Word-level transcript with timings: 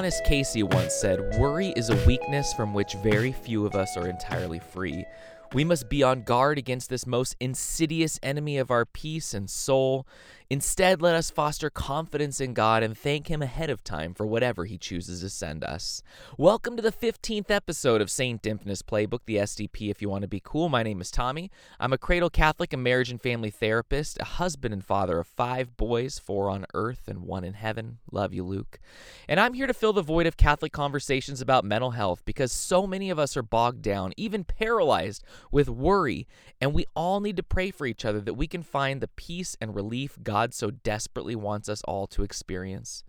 Solanus 0.00 0.24
Casey 0.24 0.62
once 0.62 0.94
said, 0.94 1.20
Worry 1.38 1.74
is 1.76 1.90
a 1.90 2.06
weakness 2.06 2.54
from 2.54 2.72
which 2.72 2.94
very 2.94 3.32
few 3.32 3.66
of 3.66 3.74
us 3.74 3.98
are 3.98 4.08
entirely 4.08 4.58
free. 4.58 5.04
We 5.52 5.64
must 5.64 5.88
be 5.88 6.04
on 6.04 6.22
guard 6.22 6.58
against 6.58 6.90
this 6.90 7.08
most 7.08 7.34
insidious 7.40 8.20
enemy 8.22 8.56
of 8.58 8.70
our 8.70 8.86
peace 8.86 9.34
and 9.34 9.50
soul. 9.50 10.06
Instead, 10.48 11.00
let 11.00 11.14
us 11.14 11.30
foster 11.30 11.70
confidence 11.70 12.40
in 12.40 12.54
God 12.54 12.82
and 12.82 12.98
thank 12.98 13.28
Him 13.28 13.40
ahead 13.40 13.70
of 13.70 13.84
time 13.84 14.14
for 14.14 14.26
whatever 14.26 14.64
He 14.64 14.78
chooses 14.78 15.20
to 15.20 15.28
send 15.28 15.62
us. 15.62 16.02
Welcome 16.36 16.74
to 16.74 16.82
the 16.82 16.92
15th 16.92 17.50
episode 17.50 18.00
of 18.00 18.10
St. 18.10 18.42
Dymphna's 18.42 18.82
Playbook, 18.82 19.20
the 19.26 19.36
SDP, 19.36 19.90
if 19.90 20.02
you 20.02 20.08
want 20.08 20.22
to 20.22 20.28
be 20.28 20.42
cool. 20.42 20.68
My 20.68 20.82
name 20.82 21.00
is 21.00 21.10
Tommy. 21.10 21.52
I'm 21.78 21.92
a 21.92 21.98
cradle 21.98 22.30
Catholic 22.30 22.72
and 22.72 22.82
marriage 22.82 23.12
and 23.12 23.22
family 23.22 23.50
therapist, 23.50 24.18
a 24.20 24.24
husband 24.24 24.74
and 24.74 24.84
father 24.84 25.20
of 25.20 25.28
five 25.28 25.76
boys, 25.76 26.18
four 26.18 26.48
on 26.48 26.66
earth 26.74 27.06
and 27.06 27.22
one 27.22 27.44
in 27.44 27.54
heaven. 27.54 27.98
Love 28.10 28.34
you, 28.34 28.44
Luke. 28.44 28.80
And 29.28 29.38
I'm 29.38 29.54
here 29.54 29.68
to 29.68 29.74
fill 29.74 29.92
the 29.92 30.02
void 30.02 30.26
of 30.26 30.36
Catholic 30.36 30.72
conversations 30.72 31.40
about 31.40 31.64
mental 31.64 31.92
health 31.92 32.22
because 32.24 32.50
so 32.50 32.88
many 32.88 33.10
of 33.10 33.20
us 33.20 33.36
are 33.36 33.42
bogged 33.42 33.82
down, 33.82 34.12
even 34.16 34.42
paralyzed 34.42 35.22
with 35.50 35.68
worry, 35.68 36.26
and 36.60 36.72
we 36.72 36.86
all 36.94 37.20
need 37.20 37.36
to 37.36 37.42
pray 37.42 37.70
for 37.70 37.86
each 37.86 38.04
other 38.04 38.20
that 38.20 38.34
we 38.34 38.46
can 38.46 38.62
find 38.62 39.00
the 39.00 39.08
peace 39.08 39.56
and 39.60 39.74
relief 39.74 40.18
God 40.22 40.54
so 40.54 40.70
desperately 40.70 41.36
wants 41.36 41.68
us 41.68 41.82
all 41.82 42.06
to 42.08 42.22
experience. 42.22 43.04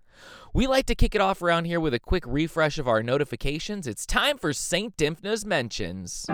We 0.54 0.67
like 0.67 0.85
to 0.88 0.95
kick 0.95 1.16
it 1.16 1.21
off 1.21 1.41
around 1.41 1.66
here 1.66 1.80
with 1.80 1.93
a 1.93 1.99
quick 1.99 2.24
refresh 2.27 2.77
of 2.77 2.87
our 2.87 3.02
notifications. 3.02 3.87
It's 3.87 4.05
time 4.05 4.37
for 4.37 4.54
St. 4.54 4.96
Dymphna's 4.98 5.46
Mentions. 5.46 6.26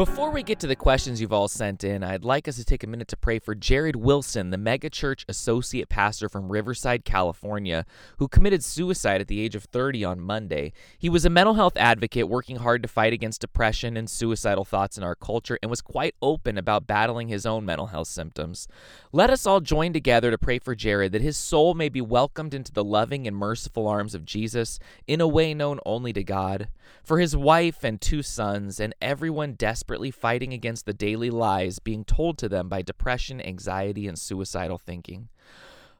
Before 0.00 0.30
we 0.30 0.42
get 0.42 0.58
to 0.60 0.66
the 0.66 0.76
questions 0.76 1.20
you've 1.20 1.30
all 1.30 1.46
sent 1.46 1.84
in, 1.84 2.02
I'd 2.02 2.24
like 2.24 2.48
us 2.48 2.56
to 2.56 2.64
take 2.64 2.82
a 2.82 2.86
minute 2.86 3.06
to 3.08 3.18
pray 3.18 3.38
for 3.38 3.54
Jarrid 3.54 3.96
Wilson, 3.96 4.48
the 4.48 4.56
megachurch 4.56 5.26
associate 5.28 5.90
pastor 5.90 6.26
from 6.26 6.50
Riverside, 6.50 7.04
California, 7.04 7.84
who 8.16 8.26
committed 8.26 8.64
suicide 8.64 9.20
at 9.20 9.28
the 9.28 9.42
age 9.42 9.54
of 9.54 9.64
30 9.64 10.02
on 10.06 10.18
Monday. 10.18 10.72
He 10.98 11.10
was 11.10 11.26
a 11.26 11.28
mental 11.28 11.52
health 11.52 11.76
advocate 11.76 12.30
working 12.30 12.56
hard 12.56 12.80
to 12.82 12.88
fight 12.88 13.12
against 13.12 13.42
depression 13.42 13.98
and 13.98 14.08
suicidal 14.08 14.64
thoughts 14.64 14.96
in 14.96 15.04
our 15.04 15.14
culture 15.14 15.58
and 15.60 15.68
was 15.68 15.82
quite 15.82 16.14
open 16.22 16.56
about 16.56 16.86
battling 16.86 17.28
his 17.28 17.44
own 17.44 17.66
mental 17.66 17.88
health 17.88 18.08
symptoms. 18.08 18.68
Let 19.12 19.28
us 19.28 19.44
all 19.44 19.60
join 19.60 19.92
together 19.92 20.30
to 20.30 20.38
pray 20.38 20.60
for 20.60 20.74
Jarrid 20.74 21.12
that 21.12 21.20
his 21.20 21.36
soul 21.36 21.74
may 21.74 21.90
be 21.90 22.00
welcomed 22.00 22.54
into 22.54 22.72
the 22.72 22.82
loving 22.82 23.26
and 23.26 23.36
merciful 23.36 23.86
arms 23.86 24.14
of 24.14 24.24
Jesus 24.24 24.78
in 25.06 25.20
a 25.20 25.28
way 25.28 25.52
known 25.52 25.78
only 25.84 26.14
to 26.14 26.24
God. 26.24 26.68
For 27.02 27.18
his 27.18 27.36
wife 27.36 27.84
and 27.84 28.00
two 28.00 28.22
sons 28.22 28.80
and 28.80 28.94
everyone 29.02 29.54
desperate 29.54 29.89
desperately 29.90 30.12
fighting 30.12 30.52
against 30.52 30.86
the 30.86 30.92
daily 30.92 31.30
lies 31.30 31.80
being 31.80 32.04
told 32.04 32.38
to 32.38 32.48
them 32.48 32.68
by 32.68 32.80
depression, 32.80 33.40
anxiety, 33.40 34.06
and 34.06 34.16
suicidal 34.16 34.78
thinking. 34.78 35.28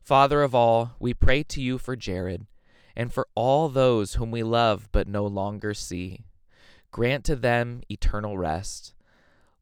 Father 0.01 0.45
of 0.45 0.55
all, 0.55 0.93
we 1.01 1.13
pray 1.13 1.43
to 1.43 1.61
you 1.61 1.77
for 1.77 1.97
Jarrid 1.97 2.47
and 2.95 3.13
for 3.13 3.27
all 3.35 3.69
those 3.69 4.15
whom 4.15 4.31
we 4.31 4.45
love 4.45 4.89
but 4.93 5.09
no 5.09 5.27
longer 5.27 5.75
see. 5.75 6.21
Grant 6.93 7.25
to 7.25 7.35
them 7.35 7.83
eternal 7.91 8.39
rest. 8.39 8.95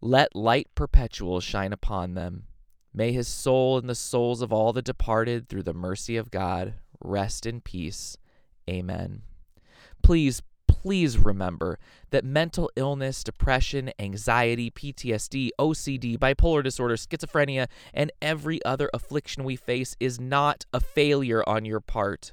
Let 0.02 0.36
light 0.36 0.68
perpetual 0.74 1.40
shine 1.40 1.72
upon 1.72 2.12
them. 2.12 2.44
May 2.92 3.12
his 3.12 3.28
soul 3.28 3.78
and 3.78 3.88
the 3.88 3.94
souls 3.94 4.42
of 4.42 4.52
all 4.52 4.74
the 4.74 4.82
departed, 4.82 5.48
through 5.48 5.62
the 5.62 5.72
mercy 5.72 6.18
of 6.18 6.30
God, 6.30 6.74
rest 7.02 7.46
in 7.46 7.62
peace. 7.62 8.18
Amen. 8.68 9.22
Please 10.02 10.42
please 10.82 11.18
remember 11.18 11.78
that 12.10 12.24
mental 12.24 12.70
illness, 12.76 13.24
depression, 13.24 13.90
anxiety, 13.98 14.70
PTSD, 14.70 15.50
OCD, 15.58 16.16
bipolar 16.16 16.62
disorder, 16.62 16.94
schizophrenia, 16.94 17.66
and 17.92 18.12
every 18.22 18.64
other 18.64 18.88
affliction 18.94 19.42
we 19.44 19.56
face 19.56 19.96
is 19.98 20.20
not 20.20 20.66
a 20.72 20.80
failure 20.80 21.42
on 21.48 21.64
your 21.64 21.80
part. 21.80 22.32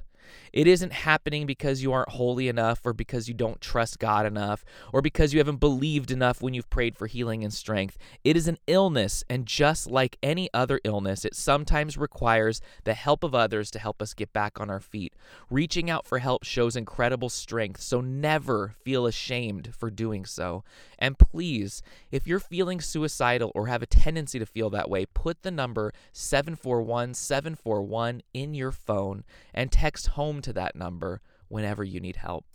It 0.52 0.66
isn't 0.66 0.92
happening 0.92 1.46
because 1.46 1.82
you 1.82 1.92
aren't 1.92 2.10
holy 2.10 2.48
enough 2.48 2.80
or 2.84 2.92
because 2.92 3.28
you 3.28 3.34
don't 3.34 3.60
trust 3.60 3.98
God 3.98 4.26
enough 4.26 4.64
or 4.92 5.02
because 5.02 5.32
you 5.32 5.40
haven't 5.40 5.60
believed 5.60 6.10
enough 6.10 6.42
when 6.42 6.54
you've 6.54 6.70
prayed 6.70 6.96
for 6.96 7.06
healing 7.06 7.44
and 7.44 7.52
strength. 7.52 7.98
It 8.24 8.36
is 8.36 8.48
an 8.48 8.58
illness, 8.66 9.24
and 9.28 9.46
just 9.46 9.90
like 9.90 10.16
any 10.22 10.48
other 10.52 10.80
illness, 10.84 11.24
it 11.24 11.34
sometimes 11.34 11.96
requires 11.96 12.60
the 12.84 12.94
help 12.94 13.24
of 13.24 13.34
others 13.34 13.70
to 13.72 13.78
help 13.78 14.02
us 14.02 14.14
get 14.14 14.32
back 14.32 14.60
on 14.60 14.70
our 14.70 14.80
feet. 14.80 15.14
Reaching 15.50 15.90
out 15.90 16.06
for 16.06 16.18
help 16.18 16.44
shows 16.44 16.76
incredible 16.76 17.28
strength, 17.28 17.80
so 17.80 18.00
never 18.00 18.74
feel 18.82 19.06
ashamed 19.06 19.74
for 19.74 19.90
doing 19.90 20.24
so. 20.24 20.64
And 20.98 21.18
please, 21.18 21.82
if 22.10 22.26
you're 22.26 22.40
feeling 22.40 22.80
suicidal 22.80 23.52
or 23.54 23.66
have 23.66 23.82
a 23.82 23.86
tendency 23.86 24.38
to 24.38 24.46
feel 24.46 24.70
that 24.70 24.90
way, 24.90 25.06
put 25.06 25.42
the 25.42 25.50
number 25.50 25.92
741 26.12 27.14
741 27.14 28.22
in 28.32 28.54
your 28.54 28.72
phone 28.72 29.24
and 29.52 29.70
text 29.70 30.08
home 30.16 30.40
to 30.40 30.52
that 30.54 30.74
number 30.74 31.20
whenever 31.48 31.84
you 31.84 32.00
need 32.00 32.16
help. 32.16 32.46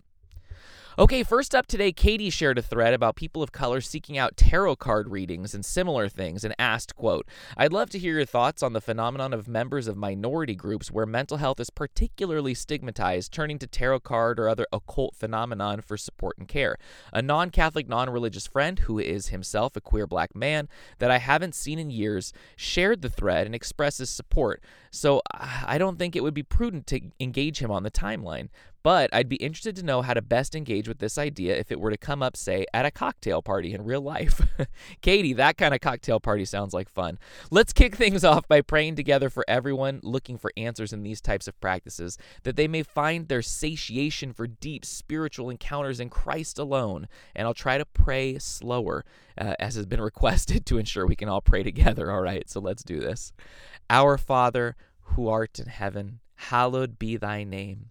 Okay, 0.99 1.23
first 1.23 1.55
up 1.55 1.67
today, 1.67 1.93
Katie 1.93 2.29
shared 2.29 2.57
a 2.57 2.61
thread 2.61 2.93
about 2.93 3.15
people 3.15 3.41
of 3.41 3.53
color 3.53 3.79
seeking 3.79 4.17
out 4.17 4.35
tarot 4.35 4.75
card 4.75 5.07
readings 5.07 5.53
and 5.53 5.63
similar 5.63 6.09
things 6.09 6.43
and 6.43 6.53
asked, 6.59 6.97
quote, 6.97 7.25
I'd 7.55 7.71
love 7.71 7.89
to 7.91 7.99
hear 7.99 8.15
your 8.15 8.25
thoughts 8.25 8.61
on 8.61 8.73
the 8.73 8.81
phenomenon 8.81 9.31
of 9.31 9.47
members 9.47 9.87
of 9.87 9.95
minority 9.95 10.53
groups 10.53 10.91
where 10.91 11.05
mental 11.05 11.37
health 11.37 11.61
is 11.61 11.69
particularly 11.69 12.53
stigmatized, 12.53 13.31
turning 13.31 13.57
to 13.59 13.67
tarot 13.67 14.01
card 14.01 14.37
or 14.37 14.49
other 14.49 14.67
occult 14.73 15.15
phenomenon 15.15 15.79
for 15.79 15.95
support 15.95 16.37
and 16.37 16.49
care. 16.49 16.75
A 17.13 17.21
non-Catholic, 17.21 17.87
non-religious 17.87 18.45
friend 18.45 18.79
who 18.79 18.99
is 18.99 19.27
himself 19.27 19.77
a 19.77 19.81
queer 19.81 20.05
black 20.05 20.35
man 20.35 20.67
that 20.99 21.09
I 21.09 21.19
haven't 21.19 21.55
seen 21.55 21.79
in 21.79 21.89
years 21.89 22.33
shared 22.57 23.01
the 23.01 23.09
thread 23.09 23.45
and 23.45 23.55
expresses 23.55 24.09
support. 24.09 24.61
So 24.91 25.21
I 25.33 25.77
don't 25.77 25.97
think 25.97 26.17
it 26.17 26.23
would 26.23 26.33
be 26.33 26.43
prudent 26.43 26.85
to 26.87 26.99
engage 27.17 27.59
him 27.59 27.71
on 27.71 27.83
the 27.83 27.91
timeline. 27.91 28.49
But 28.83 29.09
I'd 29.13 29.29
be 29.29 29.35
interested 29.35 29.75
to 29.75 29.85
know 29.85 30.01
how 30.01 30.13
to 30.13 30.21
best 30.21 30.55
engage 30.55 30.87
with 30.87 30.99
this 30.99 31.17
idea 31.17 31.55
if 31.55 31.71
it 31.71 31.79
were 31.79 31.91
to 31.91 31.97
come 31.97 32.23
up, 32.23 32.35
say, 32.35 32.65
at 32.73 32.85
a 32.85 32.91
cocktail 32.91 33.41
party 33.41 33.73
in 33.73 33.83
real 33.83 34.01
life. 34.01 34.41
Katie, 35.01 35.33
that 35.33 35.57
kind 35.57 35.73
of 35.73 35.81
cocktail 35.81 36.19
party 36.19 36.45
sounds 36.45 36.73
like 36.73 36.89
fun. 36.89 37.19
Let's 37.51 37.73
kick 37.73 37.95
things 37.95 38.23
off 38.23 38.47
by 38.47 38.61
praying 38.61 38.95
together 38.95 39.29
for 39.29 39.45
everyone 39.47 39.99
looking 40.01 40.37
for 40.37 40.51
answers 40.57 40.93
in 40.93 41.03
these 41.03 41.21
types 41.21 41.47
of 41.47 41.59
practices, 41.59 42.17
that 42.43 42.55
they 42.55 42.67
may 42.67 42.81
find 42.81 43.27
their 43.27 43.43
satiation 43.43 44.33
for 44.33 44.47
deep 44.47 44.83
spiritual 44.83 45.49
encounters 45.49 45.99
in 45.99 46.09
Christ 46.09 46.57
alone. 46.57 47.07
And 47.35 47.47
I'll 47.47 47.53
try 47.53 47.77
to 47.77 47.85
pray 47.85 48.39
slower, 48.39 49.05
uh, 49.37 49.53
as 49.59 49.75
has 49.75 49.85
been 49.85 50.01
requested, 50.11 50.65
to 50.65 50.79
ensure 50.79 51.05
we 51.05 51.15
can 51.15 51.29
all 51.29 51.41
pray 51.41 51.61
together. 51.61 52.11
All 52.11 52.21
right, 52.21 52.49
so 52.49 52.59
let's 52.59 52.83
do 52.83 52.99
this. 52.99 53.31
Our 53.91 54.17
Father, 54.17 54.75
who 55.01 55.27
art 55.27 55.59
in 55.59 55.67
heaven, 55.67 56.19
hallowed 56.35 56.97
be 56.97 57.17
thy 57.17 57.43
name. 57.43 57.90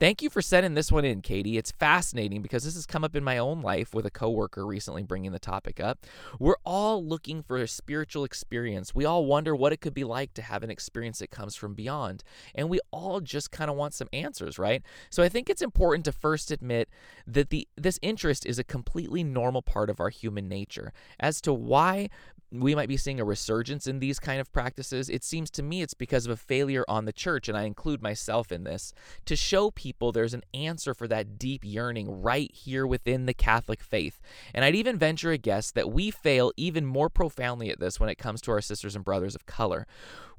Thank 0.00 0.22
you 0.22 0.30
for 0.30 0.40
sending 0.40 0.72
this 0.72 0.90
one 0.90 1.04
in, 1.04 1.20
Katie. 1.20 1.58
It's 1.58 1.72
fascinating 1.72 2.40
because 2.40 2.64
this 2.64 2.74
has 2.74 2.86
come 2.86 3.04
up 3.04 3.14
in 3.14 3.22
my 3.22 3.36
own 3.36 3.60
life 3.60 3.92
with 3.92 4.06
a 4.06 4.10
coworker 4.10 4.66
recently 4.66 5.02
bringing 5.02 5.32
the 5.32 5.38
topic 5.38 5.78
up. 5.78 6.06
We're 6.38 6.56
all 6.64 7.04
looking 7.04 7.42
for 7.42 7.58
a 7.58 7.68
spiritual 7.68 8.24
experience. 8.24 8.94
We 8.94 9.04
all 9.04 9.26
wonder 9.26 9.54
what 9.54 9.74
it 9.74 9.82
could 9.82 9.92
be 9.92 10.04
like 10.04 10.32
to 10.34 10.42
have 10.42 10.62
an 10.62 10.70
experience 10.70 11.18
that 11.18 11.30
comes 11.30 11.54
from 11.54 11.74
beyond. 11.74 12.24
And 12.54 12.70
we 12.70 12.80
all 12.90 13.20
just 13.20 13.50
kind 13.50 13.70
of 13.70 13.76
want 13.76 13.92
some 13.92 14.08
answers, 14.10 14.58
right? 14.58 14.82
So 15.10 15.22
I 15.22 15.28
think 15.28 15.50
it's 15.50 15.60
important 15.60 16.06
to 16.06 16.12
first 16.12 16.50
admit 16.50 16.88
that 17.26 17.50
the 17.50 17.68
this 17.76 17.98
interest 18.00 18.46
is 18.46 18.58
a 18.58 18.64
completely 18.64 19.22
normal 19.22 19.60
part 19.60 19.90
of 19.90 20.00
our 20.00 20.08
human 20.08 20.48
nature. 20.48 20.94
As 21.18 21.42
to 21.42 21.52
why 21.52 22.08
we 22.52 22.74
might 22.74 22.88
be 22.88 22.96
seeing 22.96 23.20
a 23.20 23.24
resurgence 23.24 23.86
in 23.86 24.00
these 24.00 24.18
kind 24.18 24.40
of 24.40 24.52
practices. 24.52 25.08
It 25.08 25.22
seems 25.22 25.50
to 25.52 25.62
me 25.62 25.82
it's 25.82 25.94
because 25.94 26.26
of 26.26 26.32
a 26.32 26.36
failure 26.36 26.84
on 26.88 27.04
the 27.04 27.12
church, 27.12 27.48
and 27.48 27.56
I 27.56 27.62
include 27.62 28.02
myself 28.02 28.50
in 28.50 28.64
this, 28.64 28.92
to 29.26 29.36
show 29.36 29.70
people 29.70 29.89
there's 29.98 30.34
an 30.34 30.44
answer 30.54 30.94
for 30.94 31.08
that 31.08 31.38
deep 31.38 31.64
yearning 31.64 32.22
right 32.22 32.50
here 32.52 32.86
within 32.86 33.26
the 33.26 33.34
Catholic 33.34 33.82
faith. 33.82 34.20
And 34.54 34.64
I'd 34.64 34.74
even 34.74 34.98
venture 34.98 35.32
a 35.32 35.38
guess 35.38 35.70
that 35.72 35.90
we 35.90 36.10
fail 36.10 36.52
even 36.56 36.86
more 36.86 37.08
profoundly 37.08 37.70
at 37.70 37.80
this 37.80 37.98
when 37.98 38.08
it 38.08 38.18
comes 38.18 38.40
to 38.42 38.50
our 38.52 38.60
sisters 38.60 38.96
and 38.96 39.04
brothers 39.04 39.34
of 39.34 39.46
color 39.46 39.86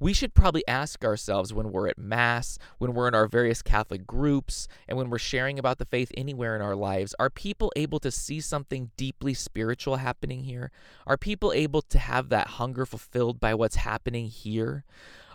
we 0.02 0.14
should 0.14 0.34
probably 0.34 0.68
ask 0.68 1.06
ourselves 1.06 1.54
when 1.54 1.72
we're 1.72 1.88
at 1.88 2.00
Mass, 2.00 2.58
when 2.80 2.96
we're 2.96 3.08
in 3.08 3.14
our 3.14 3.28
various 3.28 3.62
Catholic 3.62 4.08
groups, 4.08 4.68
and 4.88 4.98
when 4.98 5.12
we're 5.12 5.20
sharing 5.20 5.60
about 5.60 5.78
the 5.78 5.86
faith 5.86 6.12
anywhere 6.18 6.56
in 6.56 6.62
our 6.62 6.76
lives 6.76 7.14
are 7.20 7.30
people 7.30 7.72
able 7.76 8.00
to 8.00 8.10
see 8.10 8.42
something 8.42 8.90
deeply 8.98 9.36
spiritual 9.36 9.98
happening 9.98 10.44
here? 10.44 10.72
Are 11.06 11.18
people 11.18 11.54
able 11.54 11.84
to 11.84 12.00
have 12.00 12.30
that 12.30 12.48
hunger 12.48 12.88
fulfilled 12.88 13.40
by 13.40 13.54
what's 13.54 13.76
happening 13.76 14.26
here? 14.26 14.86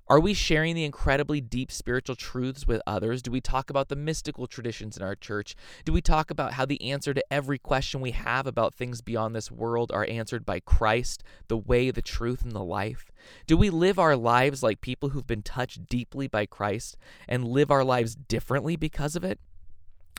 Are 0.09 0.21
we 0.21 0.35
sharing 0.35 0.77
the 0.77 0.85
incredibly 0.85 1.41
deep 1.41 1.73
spiritual 1.73 2.15
truths 2.15 2.65
with 2.65 2.81
others? 2.87 3.23
Do 3.23 3.33
we 3.33 3.41
talk 3.41 3.71
about 3.71 3.89
the 3.89 3.97
mystical 3.97 4.47
traditions 4.47 4.97
in 4.97 5.03
our 5.03 5.17
church? 5.17 5.57
Do 5.85 5.93
we 5.93 6.01
talk 6.01 6.31
about 6.31 6.53
how 6.53 6.65
the 6.65 6.81
answer 6.81 7.13
to 7.13 7.25
every 7.29 7.59
question 7.59 8.01
we 8.01 8.13
have 8.13 8.47
about 8.47 8.73
things 8.73 9.01
beyond 9.01 9.35
this 9.35 9.51
world 9.51 9.91
are 9.91 10.07
answered 10.09 10.47
by 10.47 10.61
Christ, 10.61 11.25
the 11.49 11.57
way, 11.57 11.91
the 11.91 12.03
truth, 12.03 12.43
and 12.43 12.53
the 12.53 12.63
life? 12.63 13.11
Do 13.49 13.57
we 13.57 13.69
live 13.69 13.99
our 13.99 14.15
lives 14.15 14.63
like 14.63 14.81
people 14.81 15.09
who've 15.09 15.27
been 15.27 15.43
touched 15.43 15.89
deeply 15.89 16.29
by 16.29 16.47
Christ 16.47 16.97
and 17.27 17.49
live 17.49 17.73
our 17.73 17.83
lives 17.83 18.15
differently 18.15 18.77
because 18.77 19.17
of 19.17 19.25
it? 19.25 19.41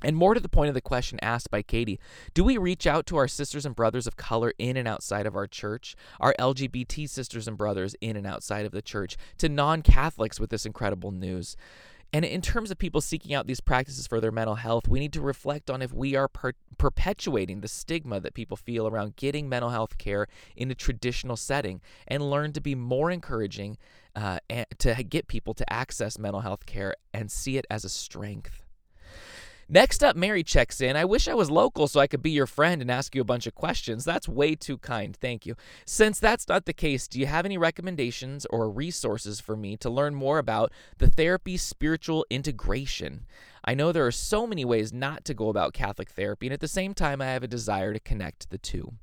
And 0.03 0.15
more 0.15 0.35
to 0.35 0.39
the 0.39 0.49
point 0.49 0.67
of 0.67 0.75
the 0.75 0.81
question 0.81 1.17
asked 1.23 1.49
by 1.49 1.63
Katie, 1.63 1.99
do 2.35 2.43
we 2.43 2.57
reach 2.57 2.85
out 2.85 3.07
to 3.07 3.17
our 3.17 3.27
sisters 3.27 3.65
and 3.65 3.75
brothers 3.75 4.05
of 4.05 4.15
color 4.15 4.53
in 4.59 4.77
and 4.77 4.87
outside 4.87 5.25
of 5.25 5.35
our 5.35 5.47
church, 5.47 5.95
our 6.19 6.35
LGBT 6.39 7.09
sisters 7.09 7.47
and 7.47 7.57
brothers 7.57 7.95
in 7.99 8.15
and 8.15 8.27
outside 8.27 8.65
of 8.65 8.71
the 8.71 8.81
church, 8.81 9.17
to 9.39 9.49
non 9.49 9.81
Catholics 9.81 10.39
with 10.39 10.51
this 10.51 10.67
incredible 10.67 11.11
news? 11.11 11.57
And 12.13 12.23
in 12.23 12.41
terms 12.41 12.71
of 12.71 12.77
people 12.77 13.01
seeking 13.01 13.33
out 13.33 13.47
these 13.47 13.59
practices 13.59 14.07
for 14.07 14.21
their 14.21 14.31
mental 14.31 14.55
health, 14.55 14.87
we 14.87 14.99
need 14.99 15.11
to 15.13 15.21
reflect 15.21 15.69
on 15.69 15.81
if 15.81 15.91
we 15.91 16.15
are 16.15 16.29
per- 16.29 16.53
perpetuating 16.77 17.59
the 17.59 17.67
stigma 17.67 18.21
that 18.21 18.33
people 18.33 18.55
feel 18.55 18.87
around 18.87 19.17
getting 19.17 19.49
mental 19.49 19.71
health 19.71 19.97
care 19.97 20.27
in 20.55 20.71
a 20.71 20.75
traditional 20.75 21.35
setting 21.35 21.81
and 22.07 22.29
learn 22.29 22.53
to 22.53 22.61
be 22.61 22.75
more 22.75 23.11
encouraging 23.11 23.77
uh, 24.15 24.39
to 24.77 25.03
get 25.03 25.27
people 25.27 25.53
to 25.53 25.73
access 25.73 26.17
mental 26.17 26.41
health 26.41 26.65
care 26.65 26.95
and 27.13 27.29
see 27.29 27.57
it 27.57 27.65
as 27.69 27.83
a 27.83 27.89
strength. 27.89 28.66
Next 29.69 30.01
up, 30.01 30.15
Mary 30.15 30.43
checks 30.43 30.79
in. 30.79 30.95
I 30.95 31.03
wish 31.03 31.27
I 31.27 31.33
was 31.33 31.51
local 31.51 31.89
so 31.89 31.99
I 31.99 32.07
could 32.07 32.21
be 32.21 32.31
your 32.31 32.47
friend 32.47 32.81
and 32.81 32.89
ask 32.89 33.13
you 33.13 33.19
a 33.19 33.25
bunch 33.25 33.47
of 33.47 33.53
questions. 33.53 34.05
That's 34.05 34.25
way 34.25 34.55
too 34.55 34.77
kind. 34.77 35.13
Thank 35.13 35.45
you. 35.45 35.55
Since 35.85 36.21
that's 36.21 36.47
not 36.47 36.63
the 36.63 36.71
case, 36.71 37.05
do 37.05 37.19
you 37.19 37.25
have 37.25 37.45
any 37.45 37.57
recommendations 37.57 38.45
or 38.49 38.69
resources 38.69 39.41
for 39.41 39.57
me 39.57 39.75
to 39.77 39.89
learn 39.89 40.15
more 40.15 40.39
about 40.39 40.71
the 40.99 41.09
therapy 41.09 41.57
spiritual 41.57 42.25
integration? 42.29 43.25
I 43.65 43.73
know 43.73 43.91
there 43.91 44.07
are 44.07 44.11
so 44.11 44.47
many 44.47 44.63
ways 44.63 44.93
not 44.93 45.25
to 45.25 45.33
go 45.33 45.49
about 45.49 45.73
Catholic 45.73 46.11
therapy, 46.11 46.47
and 46.47 46.53
at 46.53 46.61
the 46.61 46.69
same 46.69 46.93
time, 46.93 47.21
I 47.21 47.25
have 47.25 47.43
a 47.43 47.47
desire 47.47 47.91
to 47.91 47.99
connect 47.99 48.49
the 48.49 48.57
two. 48.57 48.93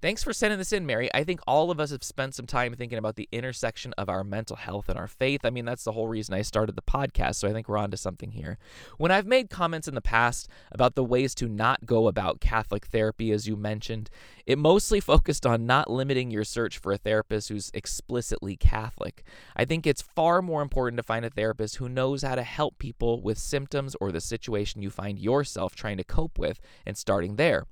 Thanks 0.00 0.22
for 0.22 0.32
sending 0.32 0.58
this 0.58 0.72
in, 0.72 0.86
Mary. 0.86 1.08
I 1.14 1.24
think 1.24 1.40
all 1.46 1.70
of 1.70 1.80
us 1.80 1.90
have 1.90 2.04
spent 2.04 2.34
some 2.34 2.46
time 2.46 2.74
thinking 2.74 2.98
about 2.98 3.16
the 3.16 3.28
intersection 3.32 3.92
of 3.96 4.08
our 4.08 4.24
mental 4.24 4.56
health 4.56 4.88
and 4.88 4.98
our 4.98 5.08
faith. 5.08 5.40
I 5.44 5.50
mean, 5.50 5.64
that's 5.64 5.84
the 5.84 5.92
whole 5.92 6.08
reason 6.08 6.34
I 6.34 6.42
started 6.42 6.76
the 6.76 6.82
podcast, 6.82 7.36
so 7.36 7.48
I 7.48 7.52
think 7.52 7.68
we're 7.68 7.78
onto 7.78 7.96
something 7.96 8.32
here. 8.32 8.58
When 8.98 9.10
I've 9.10 9.26
made 9.26 9.50
comments 9.50 9.88
in 9.88 9.94
the 9.94 10.00
past 10.00 10.48
about 10.72 10.94
the 10.94 11.04
ways 11.04 11.34
to 11.36 11.48
not 11.48 11.86
go 11.86 12.08
about 12.08 12.40
Catholic 12.40 12.86
therapy, 12.86 13.32
as 13.32 13.46
you 13.46 13.56
mentioned, 13.56 14.10
it 14.46 14.58
mostly 14.58 15.00
focused 15.14 15.46
on 15.46 15.66
not 15.66 15.90
limiting 15.90 16.30
your 16.30 16.44
search 16.44 16.78
for 16.78 16.92
a 16.92 16.98
therapist 16.98 17.48
who's 17.48 17.70
explicitly 17.74 18.56
Catholic. 18.56 19.24
I 19.56 19.64
think 19.64 19.86
it's 19.86 20.02
far 20.02 20.42
more 20.42 20.62
important 20.62 20.98
to 20.98 21.02
find 21.02 21.24
a 21.24 21.30
therapist 21.30 21.76
who 21.76 21.88
knows 21.88 22.22
how 22.22 22.34
to 22.34 22.42
help 22.42 22.78
people 22.78 23.20
with 23.20 23.38
symptoms 23.38 23.96
or 24.00 24.12
the 24.12 24.20
situation 24.20 24.82
you 24.82 24.90
find 24.90 25.18
yourself 25.18 25.74
trying 25.74 25.96
to 25.98 26.04
cope 26.04 26.38
with 26.38 26.60
and 26.86 26.96
starting 26.96 27.36
there 27.36 27.64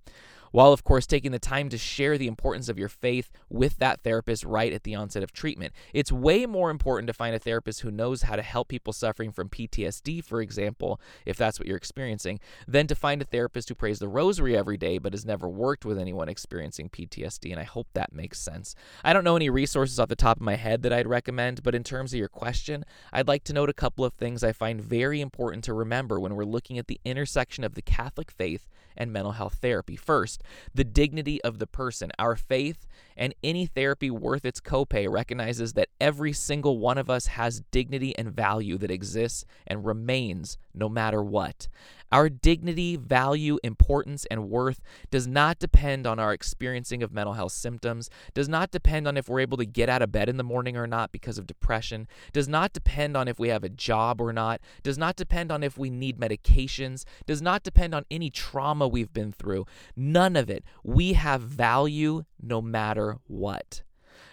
while 0.53 0.73
of 0.73 0.85
course 0.85 1.07
taking 1.07 1.33
the 1.33 1.39
time 1.39 1.69
to 1.69 1.77
share 1.77 2.17
the 2.17 2.29
importance 2.29 2.69
of 2.69 2.79
your 2.79 2.89
faith 2.89 3.31
with 3.49 3.77
that 3.79 4.03
therapist 4.03 4.45
right 4.45 4.73
at 4.73 4.85
the 4.85 4.95
onset 4.95 5.23
of 5.23 5.33
treatment. 5.33 5.73
It's 5.93 6.13
way 6.13 6.47
more 6.47 6.71
important 6.71 7.09
to 7.09 7.13
find 7.13 7.35
a 7.35 7.39
therapist 7.39 7.81
who 7.81 7.91
knows 7.91 8.23
how 8.23 8.37
to 8.37 8.43
help 8.43 8.69
people 8.69 8.93
suffering 8.93 9.33
from 9.33 9.49
PTSD, 9.49 10.25
for 10.25 10.41
example, 10.41 11.01
if 11.27 11.37
that's 11.37 11.59
what 11.59 11.67
you're 11.67 11.77
experiencing, 11.77 12.39
than 12.69 12.87
to 12.87 12.95
find 12.95 13.21
a 13.21 13.25
therapist 13.25 13.69
who 13.69 13.75
prays 13.75 13.99
the 13.99 14.09
rosary 14.09 14.57
every 14.57 14.77
day 14.77 14.99
but 14.99 15.13
has 15.13 15.27
never 15.27 15.49
worked 15.49 15.85
with 15.85 15.99
anyone 15.99 16.29
experiencing 16.29 16.89
PTSD, 16.89 17.51
and 17.51 17.61
I 17.61 17.65
hope 17.65 17.89
that 17.95 18.13
makes 18.13 18.39
sense. 18.39 18.75
I 19.03 19.13
don't 19.13 19.25
know 19.25 19.37
any 19.37 19.51
resources 19.51 19.99
off 19.99 20.09
the 20.09 20.17
top 20.17 20.37
of 20.37 20.43
my 20.43 20.57
head 20.57 20.83
that 20.83 20.93
I'd 20.93 21.07
recommend, 21.07 21.63
but 21.63 21.75
in 21.75 21.83
terms 21.83 22.13
of 22.13 22.19
your 22.19 22.29
question, 22.29 22.85
I'd 23.13 23.29
like 23.29 23.45
to 23.45 23.53
note 23.53 23.71
a 23.71 23.75
couple 23.75 24.05
of 24.05 24.13
things 24.15 24.45
I 24.45 24.53
find 24.53 24.81
very 24.81 25.21
important 25.21 25.65
to 25.65 25.75
remember 25.75 26.21
when 26.21 26.35
we're 26.35 26.45
looking 26.45 26.79
at 26.79 26.87
the 26.87 27.01
intersection 27.05 27.65
of 27.65 27.75
the 27.75 27.83
Catholic 27.83 28.31
faith 28.31 28.69
and 28.97 29.13
mental 29.13 29.33
health 29.33 29.59
therapy. 29.61 29.97
First, 29.97 30.42
the 30.75 30.85
dignity 30.85 31.43
of 31.43 31.59
the 31.59 31.67
person. 31.67 32.11
Our 32.19 32.37
faith 32.37 32.87
and 33.17 33.35
any 33.43 33.67
therapy 33.67 34.11
worth 34.11 34.45
its 34.45 34.61
copay 34.61 35.11
recognizes 35.11 35.75
that 35.75 35.89
every 36.01 36.33
single 36.33 36.79
one 36.79 36.99
of 36.99 37.11
us 37.11 37.27
has 37.27 37.63
dignity 37.71 38.17
and 38.17 38.35
value 38.35 38.79
that 38.79 38.91
exists 38.91 39.45
and 39.67 39.85
remains 39.85 40.59
no 40.75 40.89
matter 40.89 41.23
what. 41.23 41.69
Our 42.13 42.29
dignity, 42.29 42.97
value, 42.97 43.59
importance, 43.65 44.27
and 44.27 44.51
worth 44.51 44.83
does 45.11 45.27
not 45.27 45.59
depend 45.59 46.07
on 46.07 46.19
our 46.19 46.35
experiencing 46.35 47.03
of 47.03 47.11
mental 47.11 47.33
health 47.33 47.53
symptoms, 47.53 48.11
does 48.35 48.51
not 48.51 48.71
depend 48.71 49.09
on 49.09 49.17
if 49.17 49.31
we're 49.31 49.41
able 49.41 49.57
to 49.57 49.65
get 49.65 49.89
out 49.89 50.03
of 50.03 50.13
bed 50.13 50.29
in 50.29 50.37
the 50.37 50.45
morning 50.45 50.77
or 50.77 50.87
not 50.87 51.11
because 51.11 51.39
of 51.39 51.47
depression, 51.47 52.07
does 52.35 52.49
not 52.49 52.75
depend 52.75 53.17
on 53.17 53.29
if 53.29 53.39
we 53.39 53.49
have 53.49 53.65
a 53.65 53.71
job 53.71 54.21
or 54.21 54.31
not, 54.31 54.61
does 54.83 54.99
not 54.99 55.17
depend 55.17 55.51
on 55.51 55.63
if 55.63 55.79
we 55.79 55.89
need 55.89 56.21
medications, 56.21 57.05
does 57.27 57.41
not 57.41 57.63
depend 57.63 57.95
on 57.95 58.05
any 58.11 58.29
trauma 58.29 58.87
we've 58.87 59.15
been 59.15 59.33
through. 59.33 59.65
None 59.97 60.32
of 60.37 60.51
it. 60.51 60.65
We 60.83 61.15
have 61.15 61.43
value 61.43 62.25
no 62.41 62.61
matter 62.61 63.19
what. 63.27 63.83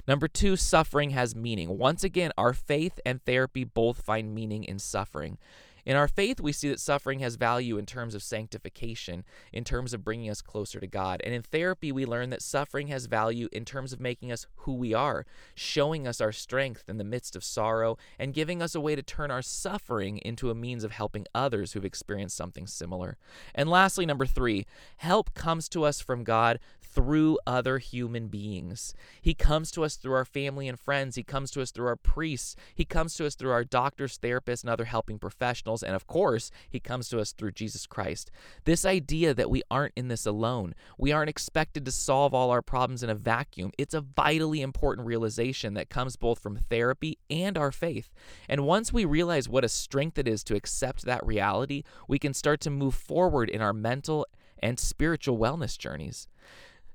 Number 0.07 0.27
two, 0.27 0.55
suffering 0.55 1.11
has 1.11 1.35
meaning. 1.35 1.77
Once 1.77 2.03
again, 2.03 2.31
our 2.37 2.53
faith 2.53 2.99
and 3.05 3.23
therapy 3.25 3.63
both 3.63 4.01
find 4.01 4.33
meaning 4.33 4.63
in 4.63 4.79
suffering. 4.79 5.37
In 5.89 5.95
our 5.95 6.07
faith, 6.07 6.39
we 6.39 6.51
see 6.51 6.69
that 6.69 6.79
suffering 6.79 7.17
has 7.21 7.33
value 7.33 7.79
in 7.79 7.87
terms 7.87 8.13
of 8.13 8.21
sanctification, 8.21 9.23
in 9.51 9.63
terms 9.63 9.91
of 9.91 10.03
bringing 10.03 10.29
us 10.29 10.39
closer 10.39 10.79
to 10.79 10.85
God. 10.85 11.19
And 11.23 11.33
in 11.33 11.41
therapy, 11.41 11.91
we 11.91 12.05
learn 12.05 12.29
that 12.29 12.43
suffering 12.43 12.89
has 12.89 13.07
value 13.07 13.49
in 13.51 13.65
terms 13.65 13.91
of 13.91 13.99
making 13.99 14.31
us 14.31 14.45
who 14.57 14.75
we 14.75 14.93
are, 14.93 15.25
showing 15.55 16.07
us 16.07 16.21
our 16.21 16.31
strength 16.31 16.83
in 16.87 16.99
the 16.99 17.03
midst 17.03 17.35
of 17.35 17.43
sorrow, 17.43 17.97
and 18.19 18.35
giving 18.35 18.61
us 18.61 18.75
a 18.75 18.79
way 18.79 18.95
to 18.95 19.01
turn 19.01 19.31
our 19.31 19.41
suffering 19.41 20.19
into 20.19 20.51
a 20.51 20.55
means 20.55 20.83
of 20.83 20.91
helping 20.91 21.25
others 21.33 21.73
who've 21.73 21.83
experienced 21.83 22.37
something 22.37 22.67
similar. 22.67 23.17
And 23.55 23.67
lastly, 23.67 24.05
number 24.05 24.27
three, 24.27 24.67
help 24.97 25.33
comes 25.33 25.67
to 25.69 25.85
us 25.85 26.01
from 26.01 26.23
God 26.23 26.59
through 26.91 27.37
other 27.45 27.77
human 27.77 28.27
beings. 28.27 28.93
He 29.21 29.33
comes 29.33 29.71
to 29.71 29.83
us 29.83 29.95
through 29.95 30.13
our 30.13 30.25
family 30.25 30.67
and 30.67 30.79
friends. 30.79 31.15
He 31.15 31.23
comes 31.23 31.51
to 31.51 31.61
us 31.61 31.71
through 31.71 31.87
our 31.87 31.95
priests. 31.95 32.55
He 32.73 32.83
comes 32.83 33.15
to 33.15 33.25
us 33.25 33.35
through 33.35 33.51
our 33.51 33.63
doctors, 33.63 34.17
therapists, 34.17 34.63
and 34.63 34.69
other 34.69 34.85
helping 34.85 35.19
professionals. 35.19 35.78
And 35.83 35.95
of 35.95 36.07
course, 36.07 36.51
He 36.69 36.79
comes 36.79 37.09
to 37.09 37.19
us 37.19 37.31
through 37.31 37.51
Jesus 37.51 37.87
Christ. 37.87 38.31
This 38.65 38.85
idea 38.85 39.33
that 39.33 39.49
we 39.49 39.63
aren't 39.69 39.93
in 39.95 40.07
this 40.07 40.25
alone, 40.25 40.75
we 40.97 41.11
aren't 41.11 41.29
expected 41.29 41.85
to 41.85 41.91
solve 41.91 42.33
all 42.33 42.51
our 42.51 42.61
problems 42.61 43.03
in 43.03 43.09
a 43.09 43.15
vacuum, 43.15 43.71
it's 43.77 43.93
a 43.93 44.01
vitally 44.01 44.61
important 44.61 45.07
realization 45.07 45.73
that 45.73 45.89
comes 45.89 46.15
both 46.15 46.39
from 46.39 46.57
therapy 46.69 47.17
and 47.29 47.57
our 47.57 47.71
faith. 47.71 48.11
And 48.47 48.65
once 48.65 48.93
we 48.93 49.05
realize 49.05 49.49
what 49.49 49.65
a 49.65 49.69
strength 49.69 50.17
it 50.17 50.27
is 50.27 50.43
to 50.45 50.55
accept 50.55 51.05
that 51.05 51.25
reality, 51.25 51.83
we 52.07 52.19
can 52.19 52.33
start 52.33 52.61
to 52.61 52.69
move 52.69 52.95
forward 52.95 53.49
in 53.49 53.61
our 53.61 53.73
mental 53.73 54.25
and 54.61 54.79
spiritual 54.79 55.37
wellness 55.37 55.77
journeys. 55.77 56.27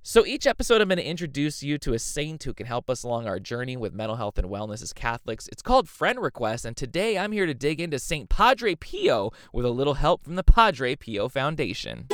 So, 0.07 0.27
each 0.27 0.47
episode, 0.47 0.83
I'm 0.83 0.89
going 0.89 0.99
to 0.99 1.03
introduce 1.03 1.63
you 1.63 1.79
to 1.79 1.95
a 1.95 1.99
saint 1.99 2.45
who 2.45 2.53
can 2.53 2.67
help 2.67 2.91
us 2.91 3.05
along 3.05 3.27
our 3.27 3.41
journey 3.41 3.75
with 3.75 3.95
mental 3.95 4.17
health 4.17 4.37
and 4.37 4.51
wellness 4.51 4.83
as 4.83 4.93
Catholics. 4.93 5.49
It's 5.49 5.63
called 5.63 5.89
Friend 5.89 6.21
Request, 6.21 6.67
and 6.67 6.77
today 6.77 7.17
I'm 7.17 7.33
here 7.33 7.47
to 7.47 7.55
dig 7.55 7.81
into 7.81 7.99
St. 7.99 8.29
Padre 8.29 8.75
Pio 8.75 9.31
with 9.55 9.65
a 9.65 9.71
little 9.71 9.95
help 9.95 10.23
from 10.23 10.35
the 10.35 10.45
Padre 10.45 10.95
Pio 10.95 11.31
Foundation. 11.31 12.09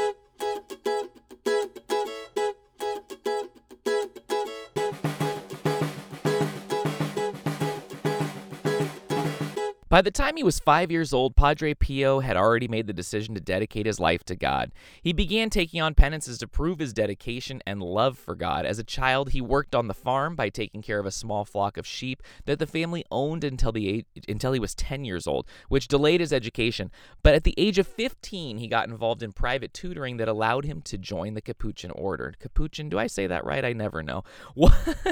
By 9.90 10.02
the 10.02 10.12
time 10.12 10.36
he 10.36 10.44
was 10.44 10.60
five 10.60 10.92
years 10.92 11.12
old, 11.12 11.34
Padre 11.34 11.74
Pio 11.74 12.20
had 12.20 12.36
already 12.36 12.68
made 12.68 12.86
the 12.86 12.92
decision 12.92 13.34
to 13.34 13.40
dedicate 13.40 13.86
his 13.86 13.98
life 13.98 14.22
to 14.26 14.36
God. 14.36 14.70
He 15.02 15.12
began 15.12 15.50
taking 15.50 15.82
on 15.82 15.94
penances 15.94 16.38
to 16.38 16.46
prove 16.46 16.78
his 16.78 16.92
dedication 16.92 17.60
and 17.66 17.82
love 17.82 18.16
for 18.16 18.36
God. 18.36 18.64
As 18.64 18.78
a 18.78 18.84
child, 18.84 19.30
he 19.30 19.40
worked 19.40 19.74
on 19.74 19.88
the 19.88 19.94
farm 19.94 20.36
by 20.36 20.48
taking 20.48 20.80
care 20.80 21.00
of 21.00 21.06
a 21.06 21.10
small 21.10 21.44
flock 21.44 21.76
of 21.76 21.88
sheep 21.88 22.22
that 22.44 22.60
the 22.60 22.68
family 22.68 23.04
owned 23.10 23.42
until, 23.42 23.72
the 23.72 23.88
age, 23.88 24.06
until 24.28 24.52
he 24.52 24.60
was 24.60 24.76
10 24.76 25.04
years 25.04 25.26
old, 25.26 25.44
which 25.68 25.88
delayed 25.88 26.20
his 26.20 26.32
education. 26.32 26.92
But 27.24 27.34
at 27.34 27.42
the 27.42 27.54
age 27.58 27.76
of 27.76 27.88
15, 27.88 28.58
he 28.58 28.68
got 28.68 28.88
involved 28.88 29.24
in 29.24 29.32
private 29.32 29.74
tutoring 29.74 30.18
that 30.18 30.28
allowed 30.28 30.66
him 30.66 30.82
to 30.82 30.98
join 30.98 31.34
the 31.34 31.42
Capuchin 31.42 31.90
order. 31.90 32.32
Capuchin, 32.38 32.90
do 32.90 32.98
I 33.00 33.08
say 33.08 33.26
that 33.26 33.44
right? 33.44 33.64
I 33.64 33.72
never 33.72 34.04
know. 34.04 34.22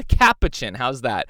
Capuchin, 0.08 0.74
how's 0.74 1.00
that? 1.00 1.28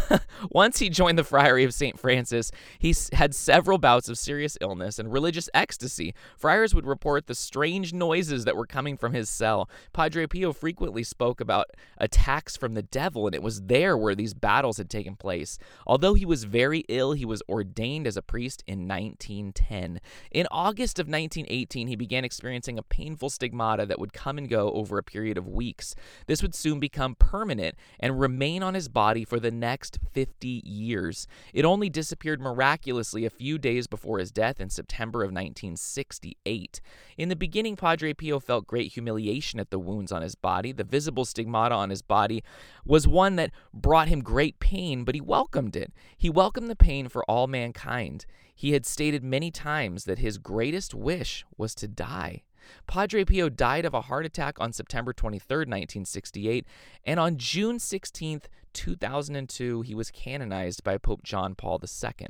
Once 0.50 0.80
he 0.80 0.90
joined 0.90 1.16
the 1.16 1.22
Friary 1.22 1.62
of 1.62 1.72
St. 1.72 1.96
Francis, 1.96 2.50
he 2.80 2.87
He 2.88 2.94
had 3.12 3.34
several 3.34 3.76
bouts 3.76 4.08
of 4.08 4.16
serious 4.16 4.56
illness 4.62 4.98
and 4.98 5.12
religious 5.12 5.50
ecstasy. 5.52 6.14
Friars 6.38 6.74
would 6.74 6.86
report 6.86 7.26
the 7.26 7.34
strange 7.34 7.92
noises 7.92 8.46
that 8.46 8.56
were 8.56 8.64
coming 8.64 8.96
from 8.96 9.12
his 9.12 9.28
cell. 9.28 9.68
Padre 9.92 10.26
Pio 10.26 10.54
frequently 10.54 11.02
spoke 11.02 11.38
about 11.38 11.66
attacks 11.98 12.56
from 12.56 12.72
the 12.72 12.82
devil, 12.82 13.26
and 13.26 13.34
it 13.34 13.42
was 13.42 13.60
there 13.60 13.94
where 13.94 14.14
these 14.14 14.32
battles 14.32 14.78
had 14.78 14.88
taken 14.88 15.16
place. 15.16 15.58
Although 15.86 16.14
he 16.14 16.24
was 16.24 16.44
very 16.44 16.86
ill, 16.88 17.12
he 17.12 17.26
was 17.26 17.42
ordained 17.46 18.06
as 18.06 18.16
a 18.16 18.22
priest 18.22 18.64
in 18.66 18.88
1910. 18.88 20.00
In 20.30 20.46
August 20.50 20.98
of 20.98 21.08
1918, 21.08 21.88
he 21.88 21.96
began 21.96 22.24
experiencing 22.24 22.78
a 22.78 22.82
painful 22.82 23.28
stigmata 23.28 23.84
that 23.84 23.98
would 23.98 24.14
come 24.14 24.38
and 24.38 24.48
go 24.48 24.72
over 24.72 24.96
a 24.96 25.02
period 25.02 25.36
of 25.36 25.46
weeks. 25.46 25.94
This 26.26 26.40
would 26.40 26.54
soon 26.54 26.80
become 26.80 27.16
permanent 27.16 27.74
and 28.00 28.18
remain 28.18 28.62
on 28.62 28.72
his 28.72 28.88
body 28.88 29.26
for 29.26 29.38
the 29.38 29.50
next 29.50 29.98
50 30.14 30.62
years. 30.64 31.28
It 31.52 31.66
only 31.66 31.90
disappeared 31.90 32.40
miraculously 32.78 33.24
a 33.24 33.30
few 33.30 33.58
days 33.58 33.88
before 33.88 34.18
his 34.18 34.30
death 34.30 34.60
in 34.60 34.70
September 34.70 35.24
of 35.24 35.32
1968. 35.32 36.80
In 37.16 37.28
the 37.28 37.34
beginning, 37.34 37.74
Padre 37.74 38.14
Pio 38.14 38.38
felt 38.38 38.68
great 38.68 38.92
humiliation 38.92 39.58
at 39.58 39.70
the 39.70 39.80
wounds 39.80 40.12
on 40.12 40.22
his 40.22 40.36
body. 40.36 40.70
The 40.70 40.84
visible 40.84 41.24
stigmata 41.24 41.74
on 41.74 41.90
his 41.90 42.02
body 42.02 42.44
was 42.84 43.08
one 43.08 43.34
that 43.36 43.50
brought 43.74 44.06
him 44.06 44.20
great 44.20 44.60
pain, 44.60 45.02
but 45.02 45.16
he 45.16 45.20
welcomed 45.20 45.74
it. 45.74 45.92
He 46.16 46.30
welcomed 46.30 46.68
the 46.68 46.76
pain 46.76 47.08
for 47.08 47.24
all 47.24 47.48
mankind. 47.48 48.26
He 48.54 48.72
had 48.72 48.86
stated 48.86 49.24
many 49.24 49.50
times 49.50 50.04
that 50.04 50.20
his 50.20 50.38
greatest 50.38 50.94
wish 50.94 51.44
was 51.56 51.74
to 51.76 51.88
die. 51.88 52.42
Padre 52.86 53.24
Pio 53.24 53.48
died 53.48 53.84
of 53.84 53.94
a 53.94 54.02
heart 54.02 54.26
attack 54.26 54.60
on 54.60 54.72
September 54.72 55.12
23, 55.12 55.58
1968, 55.58 56.66
and 57.04 57.20
on 57.20 57.36
June 57.36 57.78
16, 57.78 58.42
2002, 58.72 59.82
he 59.82 59.94
was 59.94 60.10
canonized 60.10 60.84
by 60.84 60.98
Pope 60.98 61.22
John 61.22 61.54
Paul 61.54 61.80
II. 61.82 62.28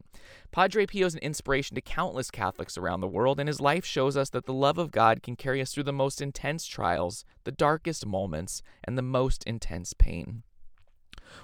Padre 0.50 0.86
Pio 0.86 1.06
is 1.06 1.14
an 1.14 1.20
inspiration 1.20 1.74
to 1.74 1.80
countless 1.80 2.30
Catholics 2.30 2.78
around 2.78 3.00
the 3.00 3.06
world, 3.06 3.38
and 3.38 3.48
his 3.48 3.60
life 3.60 3.84
shows 3.84 4.16
us 4.16 4.30
that 4.30 4.46
the 4.46 4.52
love 4.52 4.78
of 4.78 4.90
God 4.90 5.22
can 5.22 5.36
carry 5.36 5.60
us 5.60 5.72
through 5.72 5.84
the 5.84 5.92
most 5.92 6.22
intense 6.22 6.66
trials, 6.66 7.24
the 7.44 7.52
darkest 7.52 8.06
moments, 8.06 8.62
and 8.84 8.96
the 8.96 9.02
most 9.02 9.44
intense 9.44 9.92
pain. 9.92 10.42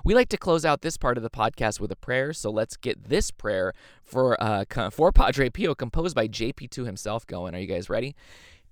We 0.05 0.15
like 0.15 0.29
to 0.31 0.37
close 0.37 0.65
out 0.65 0.83
this 0.83 0.97
part 0.97 1.17
of 1.17 1.23
the 1.23 1.31
podcast 1.31 1.81
with 1.81 1.93
a 1.93 1.97
prayer, 1.97 2.33
so 2.33 2.51
let's 2.51 2.77
get 2.77 3.09
this 3.09 3.31
prayer 3.31 3.73
for 4.03 4.43
uh, 4.43 4.65
for 4.91 5.13
Padre 5.13 5.51
Pio, 5.51 5.75
composed 5.75 6.15
by 6.15 6.29
JP2 6.29 6.87
himself, 6.87 7.27
going. 7.27 7.55
Are 7.55 7.59
you 7.59 7.67
guys 7.67 7.91
ready? 7.91 8.15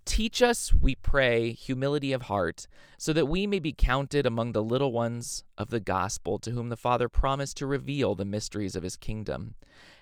Teach 0.05 0.43
us, 0.43 0.75
we 0.75 0.95
pray, 0.97 1.53
humility 1.53 2.13
of 2.13 2.23
heart, 2.23 2.67
so 2.99 3.13
that 3.13 3.29
we 3.29 3.47
may 3.47 3.59
be 3.59 3.73
counted 3.73 4.27
among 4.27 4.53
the 4.53 4.63
little 4.63 4.93
ones 4.93 5.45
of 5.57 5.71
the 5.71 5.81
gospel 5.81 6.39
to 6.41 6.51
whom 6.51 6.69
the 6.69 6.77
Father 6.77 7.09
promised 7.09 7.57
to 7.59 7.67
reveal 7.67 8.15
the 8.15 8.25
mysteries 8.25 8.75
of 8.75 8.83
his 8.83 8.97
kingdom. 8.97 9.55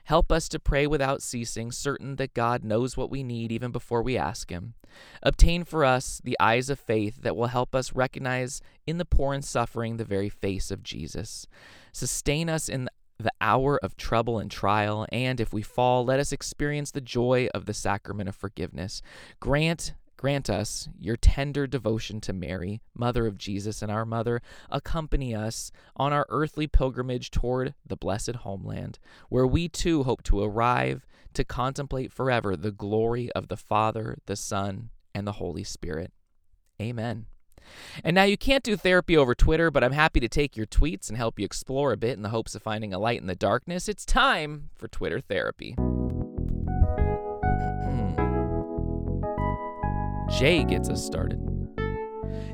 Help 0.05 0.33
us 0.33 0.49
to 0.49 0.59
pray 0.59 0.87
without 0.87 1.23
ceasing, 1.23 1.71
certain 1.71 2.17
that 2.17 2.35
God 2.35 2.65
knows 2.65 2.97
what 2.97 3.11
we 3.11 3.23
need 3.23 3.53
even 3.53 3.71
before 3.71 4.03
we 4.03 4.17
ask 4.17 4.51
Him. 4.51 4.75
Obtain 5.23 5.63
for 5.65 5.85
us 5.85 6.21
the 6.25 6.37
eyes 6.41 6.69
of 6.71 6.81
faith 6.81 7.23
that 7.23 7.37
will 7.37 7.47
help 7.47 7.75
us 7.75 7.95
recognize 7.95 8.61
in 8.87 8.99
the 8.99 9.05
poor 9.05 9.35
and 9.35 9.45
suffering 9.45 9.97
the 9.97 10.05
very 10.05 10.29
face 10.29 10.71
of 10.71 10.83
Jesus. 10.83 11.47
Sustain 11.93 12.49
us 12.49 12.69
in 12.69 12.89
the 13.23 13.33
hour 13.41 13.79
of 13.83 13.97
trouble 13.97 14.39
and 14.39 14.51
trial, 14.51 15.07
and 15.13 15.41
if 15.41 15.53
we 15.53 15.63
fall, 15.63 16.05
let 16.05 16.21
us 16.21 16.33
experience 16.33 16.91
the 16.91 17.01
joy 17.01 17.49
of 17.55 17.67
the 17.67 17.75
sacrament 17.75 18.29
of 18.29 18.37
forgiveness. 18.37 19.03
Grant 19.39 19.95
Grant 20.21 20.51
us 20.51 20.87
your 21.01 21.17
tender 21.17 21.67
devotion 21.67 22.21
to 22.21 22.35
Mary, 22.35 22.83
Mother 22.95 23.27
of 23.27 23.39
Jesus 23.39 23.81
and 23.81 23.91
our 23.91 24.05
Mother. 24.05 24.43
Accompany 24.69 25.35
us 25.35 25.73
on 25.97 26.13
our 26.13 26.27
earthly 26.29 26.67
pilgrimage 26.67 27.31
toward 27.31 27.73
the 27.87 27.97
blessed 27.97 28.37
homeland, 28.37 28.99
where 29.31 29.47
we 29.47 29.67
too 29.67 30.03
hope 30.03 30.23
to 30.25 30.43
arrive 30.43 31.07
to 31.33 31.43
contemplate 31.43 32.13
forever 32.13 32.55
the 32.55 32.71
glory 32.71 33.33
of 33.33 33.49
the 33.49 33.57
Father, 33.57 34.19
the 34.27 34.37
Son, 34.37 34.91
and 35.15 35.27
the 35.27 35.33
Holy 35.33 35.65
Spirit. 35.65 36.13
Amen. 36.79 37.25
And 38.05 38.15
now 38.15 38.25
you 38.25 38.37
can't 38.37 38.65
do 38.65 38.77
therapy 38.77 39.17
over 39.17 39.35
Twitter, 39.35 39.71
but 39.71 39.85
I'm 39.85 39.93
happy 39.93 40.21
to 40.21 40.29
take 40.29 40.57
your 40.57 40.67
tweets 40.67 41.09
and 41.09 41.17
help 41.17 41.39
you 41.39 41.45
explore 41.45 41.93
a 41.93 41.97
bit 41.97 42.17
in 42.17 42.23
the 42.23 42.29
hopes 42.31 42.55
of 42.55 42.63
finding 42.63 42.93
a 42.95 42.99
light 42.99 43.21
in 43.21 43.27
the 43.27 43.35
darkness. 43.35 43.89
It's 43.89 44.05
time 44.05 44.71
for 44.75 44.89
Twitter 44.89 45.21
therapy. 45.21 45.73
Hmm. 45.73 46.01
Jay 50.39 50.65
gets 50.65 50.89
us 50.89 51.05
started. 51.05 51.51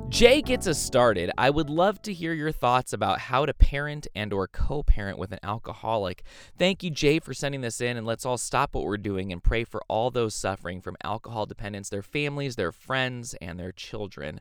Jay 0.08 0.40
gets 0.40 0.68
us 0.68 0.78
started. 0.78 1.32
I 1.36 1.50
would 1.50 1.68
love 1.68 2.00
to 2.02 2.12
hear 2.12 2.32
your 2.32 2.52
thoughts 2.52 2.92
about 2.92 3.18
how 3.18 3.44
to 3.44 3.52
parent 3.52 4.06
and 4.14 4.32
or 4.32 4.46
co-parent 4.46 5.18
with 5.18 5.32
an 5.32 5.40
alcoholic. 5.42 6.22
Thank 6.56 6.84
you 6.84 6.90
Jay 6.90 7.18
for 7.18 7.34
sending 7.34 7.60
this 7.60 7.80
in 7.80 7.96
and 7.96 8.06
let's 8.06 8.24
all 8.24 8.38
stop 8.38 8.74
what 8.74 8.84
we're 8.84 8.98
doing 8.98 9.32
and 9.32 9.42
pray 9.42 9.64
for 9.64 9.82
all 9.88 10.12
those 10.12 10.32
suffering 10.32 10.80
from 10.80 10.96
alcohol 11.02 11.44
dependence, 11.44 11.88
their 11.88 12.02
families, 12.02 12.54
their 12.54 12.70
friends, 12.70 13.34
and 13.42 13.58
their 13.58 13.72
children. 13.72 14.40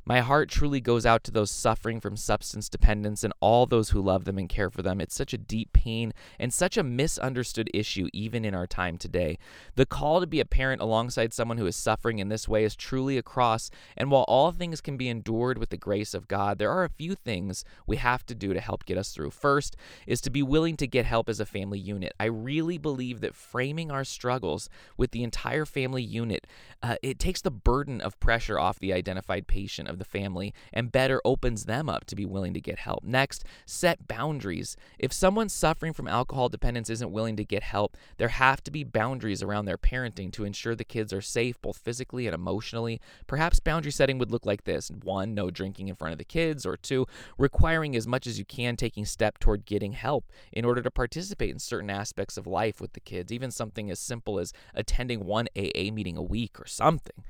My 0.03 0.21
heart 0.21 0.49
truly 0.49 0.81
goes 0.81 1.05
out 1.05 1.23
to 1.25 1.31
those 1.31 1.51
suffering 1.51 1.99
from 1.99 2.17
substance 2.17 2.69
dependence 2.69 3.23
and 3.23 3.31
all 3.39 3.67
those 3.67 3.91
who 3.91 4.01
love 4.01 4.25
them 4.25 4.39
and 4.39 4.49
care 4.49 4.71
for 4.71 4.81
them. 4.81 4.99
It's 4.99 5.13
such 5.13 5.31
a 5.31 5.37
deep 5.37 5.73
pain 5.73 6.11
and 6.39 6.51
such 6.51 6.75
a 6.75 6.83
misunderstood 6.83 7.69
issue, 7.71 8.07
even 8.11 8.43
in 8.43 8.55
our 8.55 8.65
time 8.65 8.97
today. 8.97 9.37
The 9.75 9.85
call 9.85 10.19
to 10.19 10.25
be 10.25 10.39
a 10.39 10.45
parent 10.45 10.81
alongside 10.81 11.33
someone 11.33 11.59
who 11.59 11.67
is 11.67 11.75
suffering 11.75 12.17
in 12.17 12.29
this 12.29 12.47
way 12.47 12.63
is 12.63 12.75
truly 12.75 13.15
a 13.15 13.23
cross. 13.23 13.69
And 13.95 14.09
while 14.09 14.25
all 14.27 14.51
things 14.51 14.81
can 14.81 14.97
be 14.97 15.07
endured 15.07 15.59
with 15.59 15.69
the 15.69 15.77
grace 15.77 16.15
of 16.15 16.27
God, 16.27 16.57
there 16.57 16.71
are 16.71 16.83
a 16.83 16.89
few 16.89 17.13
things 17.13 17.63
we 17.85 17.97
have 17.97 18.25
to 18.25 18.33
do 18.33 18.53
to 18.53 18.59
help 18.59 18.85
get 18.85 18.97
us 18.97 19.11
through. 19.11 19.29
First 19.29 19.75
is 20.07 20.19
to 20.21 20.31
be 20.31 20.41
willing 20.41 20.77
to 20.77 20.87
get 20.87 21.05
help 21.05 21.29
as 21.29 21.39
a 21.39 21.45
family 21.45 21.79
unit. 21.79 22.13
I 22.19 22.25
really 22.25 22.79
believe 22.79 23.21
that 23.21 23.35
framing 23.35 23.91
our 23.91 24.03
struggles 24.03 24.67
with 24.97 25.11
the 25.11 25.23
entire 25.23 25.65
family 25.65 26.03
unit, 26.03 26.47
uh, 26.81 26.95
it 27.03 27.19
takes 27.19 27.41
the 27.41 27.51
burden 27.51 28.01
of 28.01 28.19
pressure 28.19 28.57
off 28.57 28.79
the 28.79 28.93
identified 28.93 29.45
patient 29.45 29.90
of 29.91 29.99
the 29.99 30.05
family 30.05 30.53
and 30.73 30.91
better 30.91 31.21
opens 31.23 31.65
them 31.65 31.89
up 31.89 32.05
to 32.05 32.15
be 32.15 32.25
willing 32.25 32.53
to 32.53 32.61
get 32.61 32.79
help. 32.79 33.03
Next, 33.03 33.43
set 33.65 34.07
boundaries. 34.07 34.75
If 34.97 35.13
someone 35.13 35.49
suffering 35.49 35.93
from 35.93 36.07
alcohol 36.07 36.49
dependence 36.49 36.89
isn't 36.89 37.11
willing 37.11 37.35
to 37.37 37.45
get 37.45 37.63
help, 37.63 37.97
there 38.17 38.29
have 38.29 38.63
to 38.63 38.71
be 38.71 38.83
boundaries 38.83 39.43
around 39.43 39.65
their 39.65 39.77
parenting 39.77 40.31
to 40.33 40.45
ensure 40.45 40.75
the 40.75 40.83
kids 40.83 41.13
are 41.13 41.21
safe 41.21 41.61
both 41.61 41.77
physically 41.77 42.27
and 42.27 42.35
emotionally. 42.35 42.99
Perhaps 43.27 43.59
boundary 43.59 43.91
setting 43.91 44.17
would 44.17 44.31
look 44.31 44.45
like 44.45 44.63
this 44.63 44.89
one, 44.89 45.33
no 45.33 45.49
drinking 45.49 45.87
in 45.87 45.95
front 45.95 46.13
of 46.13 46.17
the 46.17 46.23
kids, 46.23 46.65
or 46.65 46.77
two, 46.77 47.05
requiring 47.37 47.95
as 47.95 48.07
much 48.07 48.27
as 48.27 48.39
you 48.39 48.45
can 48.45 48.75
taking 48.75 49.05
step 49.05 49.39
toward 49.39 49.65
getting 49.65 49.93
help 49.93 50.25
in 50.51 50.65
order 50.65 50.81
to 50.81 50.91
participate 50.91 51.49
in 51.49 51.59
certain 51.59 51.89
aspects 51.89 52.37
of 52.37 52.47
life 52.47 52.81
with 52.81 52.93
the 52.93 52.99
kids, 52.99 53.31
even 53.31 53.51
something 53.51 53.89
as 53.91 53.99
simple 53.99 54.39
as 54.39 54.53
attending 54.73 55.25
one 55.25 55.47
AA 55.55 55.91
meeting 55.91 56.17
a 56.17 56.21
week 56.21 56.59
or 56.59 56.67
something. 56.67 57.23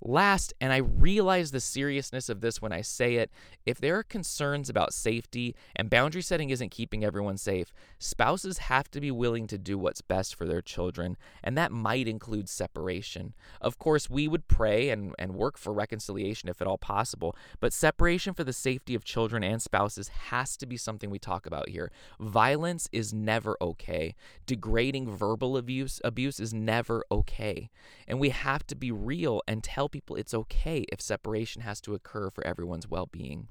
Last, 0.00 0.52
and 0.60 0.72
I 0.72 0.78
realize 0.78 1.50
the 1.50 1.60
seriousness 1.60 2.28
of 2.28 2.40
this 2.40 2.60
when 2.60 2.72
I 2.72 2.82
say 2.82 3.16
it, 3.16 3.30
if 3.64 3.80
there 3.80 3.96
are 3.98 4.02
concerns 4.02 4.68
about 4.68 4.94
safety 4.94 5.54
and 5.74 5.90
boundary 5.90 6.22
setting 6.22 6.50
isn't 6.50 6.70
keeping 6.70 7.04
everyone 7.04 7.36
safe, 7.36 7.72
spouses 7.98 8.58
have 8.58 8.90
to 8.90 9.00
be 9.00 9.10
willing 9.10 9.46
to 9.46 9.58
do 9.58 9.78
what's 9.78 10.02
best 10.02 10.34
for 10.34 10.46
their 10.46 10.62
children, 10.62 11.16
and 11.42 11.56
that 11.56 11.72
might 11.72 12.08
include 12.08 12.48
separation. 12.48 13.34
Of 13.60 13.78
course, 13.78 14.10
we 14.10 14.28
would 14.28 14.48
pray 14.48 14.90
and, 14.90 15.14
and 15.18 15.34
work 15.34 15.56
for 15.58 15.72
reconciliation 15.72 16.48
if 16.48 16.60
at 16.60 16.66
all 16.66 16.78
possible, 16.78 17.34
but 17.60 17.72
separation 17.72 18.34
for 18.34 18.44
the 18.44 18.52
safety 18.52 18.94
of 18.94 19.04
children 19.04 19.42
and 19.42 19.62
spouses 19.62 20.08
has 20.08 20.56
to 20.58 20.66
be 20.66 20.76
something 20.76 21.10
we 21.10 21.18
talk 21.18 21.46
about 21.46 21.68
here. 21.68 21.90
Violence 22.20 22.88
is 22.92 23.12
never 23.12 23.56
okay. 23.60 24.14
Degrading 24.46 25.10
verbal 25.10 25.56
abuse 25.56 26.00
abuse 26.04 26.40
is 26.40 26.52
never 26.52 27.04
okay. 27.10 27.70
And 28.06 28.20
we 28.20 28.30
have 28.30 28.66
to 28.66 28.74
be 28.74 28.92
real 28.92 29.42
and 29.46 29.62
tell 29.62 29.88
people 29.94 30.16
it's 30.16 30.34
okay 30.34 30.84
if 30.90 31.00
separation 31.00 31.62
has 31.62 31.80
to 31.80 31.94
occur 31.94 32.28
for 32.28 32.44
everyone's 32.44 32.90
well 32.90 33.06
being. 33.06 33.46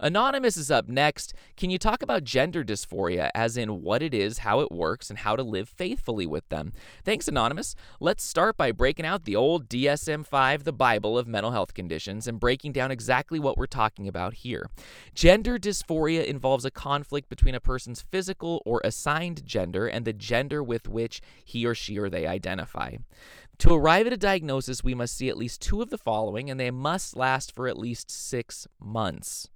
Anonymous 0.00 0.56
is 0.56 0.70
up 0.70 0.88
next. 0.88 1.34
Can 1.56 1.70
you 1.70 1.78
talk 1.78 2.02
about 2.02 2.22
gender 2.22 2.62
dysphoria, 2.62 3.30
as 3.34 3.56
in 3.56 3.82
what 3.82 4.00
it 4.00 4.14
is, 4.14 4.38
how 4.38 4.60
it 4.60 4.70
works, 4.70 5.10
and 5.10 5.18
how 5.18 5.34
to 5.34 5.42
live 5.42 5.68
faithfully 5.68 6.26
with 6.26 6.48
them? 6.50 6.72
Thanks, 7.04 7.26
Anonymous. 7.26 7.74
Let's 7.98 8.22
start 8.22 8.56
by 8.56 8.70
breaking 8.70 9.06
out 9.06 9.24
the 9.24 9.34
old 9.34 9.68
DSM 9.68 10.24
5, 10.24 10.62
the 10.62 10.72
Bible 10.72 11.18
of 11.18 11.26
mental 11.26 11.50
health 11.50 11.74
conditions, 11.74 12.28
and 12.28 12.38
breaking 12.38 12.72
down 12.72 12.92
exactly 12.92 13.40
what 13.40 13.58
we're 13.58 13.66
talking 13.66 14.06
about 14.06 14.34
here. 14.34 14.70
Gender 15.14 15.58
dysphoria 15.58 16.24
involves 16.24 16.64
a 16.64 16.70
conflict 16.70 17.28
between 17.28 17.56
a 17.56 17.60
person's 17.60 18.02
physical 18.02 18.62
or 18.64 18.80
assigned 18.84 19.44
gender 19.44 19.88
and 19.88 20.04
the 20.04 20.12
gender 20.12 20.62
with 20.62 20.88
which 20.88 21.20
he 21.44 21.66
or 21.66 21.74
she 21.74 21.98
or 21.98 22.08
they 22.08 22.24
identify. 22.26 22.96
To 23.58 23.74
arrive 23.74 24.06
at 24.06 24.12
a 24.12 24.16
diagnosis, 24.16 24.84
we 24.84 24.94
must 24.94 25.16
see 25.16 25.28
at 25.28 25.36
least 25.36 25.60
two 25.60 25.82
of 25.82 25.90
the 25.90 25.98
following, 25.98 26.48
and 26.48 26.60
they 26.60 26.70
must 26.70 27.16
last 27.16 27.52
for 27.52 27.66
at 27.66 27.76
least 27.76 28.08
six 28.08 28.68
months. 28.78 29.48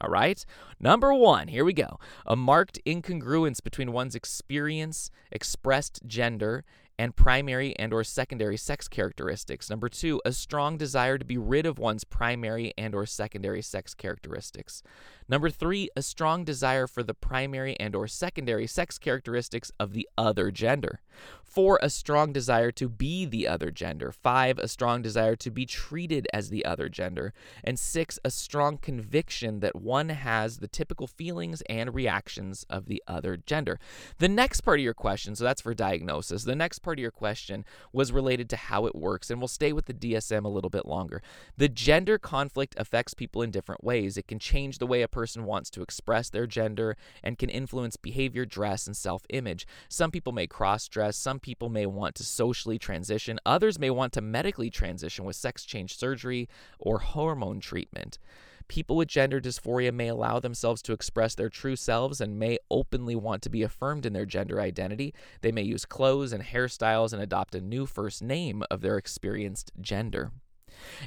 All 0.00 0.10
right. 0.10 0.44
Number 0.78 1.14
one, 1.14 1.48
here 1.48 1.64
we 1.64 1.72
go. 1.72 1.98
A 2.26 2.36
marked 2.36 2.78
incongruence 2.84 3.62
between 3.62 3.92
one's 3.92 4.14
experience, 4.14 5.10
expressed 5.32 6.00
gender, 6.06 6.64
and 6.98 7.16
primary 7.16 7.76
and 7.76 7.92
or 7.92 8.04
secondary 8.04 8.56
sex 8.56 8.88
characteristics. 8.88 9.68
Number 9.70 9.88
2, 9.88 10.22
a 10.24 10.32
strong 10.32 10.76
desire 10.76 11.18
to 11.18 11.24
be 11.24 11.38
rid 11.38 11.66
of 11.66 11.78
one's 11.78 12.04
primary 12.04 12.72
and 12.78 12.94
or 12.94 13.06
secondary 13.06 13.62
sex 13.62 13.94
characteristics. 13.94 14.82
Number 15.28 15.50
3, 15.50 15.90
a 15.96 16.02
strong 16.02 16.44
desire 16.44 16.86
for 16.86 17.02
the 17.02 17.14
primary 17.14 17.78
and 17.80 17.96
or 17.96 18.06
secondary 18.06 18.66
sex 18.66 18.96
characteristics 18.96 19.72
of 19.80 19.92
the 19.92 20.08
other 20.16 20.50
gender. 20.50 21.00
4, 21.42 21.80
a 21.82 21.90
strong 21.90 22.32
desire 22.32 22.70
to 22.72 22.88
be 22.88 23.24
the 23.24 23.48
other 23.48 23.70
gender. 23.70 24.12
5, 24.12 24.58
a 24.58 24.68
strong 24.68 25.02
desire 25.02 25.34
to 25.36 25.50
be 25.50 25.66
treated 25.66 26.28
as 26.32 26.50
the 26.50 26.64
other 26.64 26.88
gender. 26.88 27.32
And 27.64 27.78
6, 27.78 28.18
a 28.24 28.30
strong 28.30 28.78
conviction 28.78 29.60
that 29.60 29.74
one 29.74 30.10
has 30.10 30.58
the 30.58 30.68
typical 30.68 31.06
feelings 31.06 31.62
and 31.68 31.94
reactions 31.94 32.64
of 32.70 32.86
the 32.86 33.02
other 33.08 33.36
gender. 33.36 33.80
The 34.18 34.28
next 34.28 34.60
part 34.60 34.78
of 34.78 34.84
your 34.84 34.94
question, 34.94 35.34
so 35.34 35.44
that's 35.44 35.62
for 35.62 35.74
diagnosis. 35.74 36.44
The 36.44 36.54
next 36.54 36.80
part 36.86 37.00
of 37.00 37.02
your 37.02 37.10
question 37.10 37.64
was 37.92 38.12
related 38.12 38.48
to 38.48 38.56
how 38.56 38.86
it 38.86 38.94
works, 38.94 39.28
and 39.28 39.40
we'll 39.40 39.48
stay 39.48 39.72
with 39.72 39.86
the 39.86 39.92
DSM 39.92 40.44
a 40.44 40.48
little 40.48 40.70
bit 40.70 40.86
longer. 40.86 41.20
The 41.56 41.68
gender 41.68 42.16
conflict 42.16 42.76
affects 42.78 43.12
people 43.12 43.42
in 43.42 43.50
different 43.50 43.82
ways. 43.82 44.16
It 44.16 44.28
can 44.28 44.38
change 44.38 44.78
the 44.78 44.86
way 44.86 45.02
a 45.02 45.08
person 45.08 45.44
wants 45.44 45.68
to 45.70 45.82
express 45.82 46.30
their 46.30 46.46
gender 46.46 46.96
and 47.24 47.38
can 47.38 47.50
influence 47.50 47.96
behavior, 47.96 48.46
dress, 48.46 48.86
and 48.86 48.96
self 48.96 49.24
image. 49.30 49.66
Some 49.88 50.12
people 50.12 50.32
may 50.32 50.46
cross 50.46 50.86
dress, 50.86 51.16
some 51.16 51.40
people 51.40 51.70
may 51.70 51.86
want 51.86 52.14
to 52.14 52.24
socially 52.24 52.78
transition, 52.78 53.40
others 53.44 53.80
may 53.80 53.90
want 53.90 54.12
to 54.12 54.20
medically 54.20 54.70
transition 54.70 55.24
with 55.24 55.34
sex 55.34 55.64
change 55.64 55.98
surgery 55.98 56.48
or 56.78 57.00
hormone 57.00 57.58
treatment. 57.58 58.20
People 58.68 58.96
with 58.96 59.08
gender 59.08 59.40
dysphoria 59.40 59.92
may 59.92 60.08
allow 60.08 60.40
themselves 60.40 60.82
to 60.82 60.92
express 60.92 61.34
their 61.34 61.48
true 61.48 61.76
selves 61.76 62.20
and 62.20 62.38
may 62.38 62.58
openly 62.70 63.14
want 63.14 63.42
to 63.42 63.50
be 63.50 63.62
affirmed 63.62 64.04
in 64.04 64.12
their 64.12 64.26
gender 64.26 64.60
identity. 64.60 65.14
They 65.40 65.52
may 65.52 65.62
use 65.62 65.84
clothes 65.84 66.32
and 66.32 66.42
hairstyles 66.42 67.12
and 67.12 67.22
adopt 67.22 67.54
a 67.54 67.60
new 67.60 67.86
first 67.86 68.22
name 68.22 68.62
of 68.70 68.80
their 68.80 68.98
experienced 68.98 69.72
gender. 69.80 70.32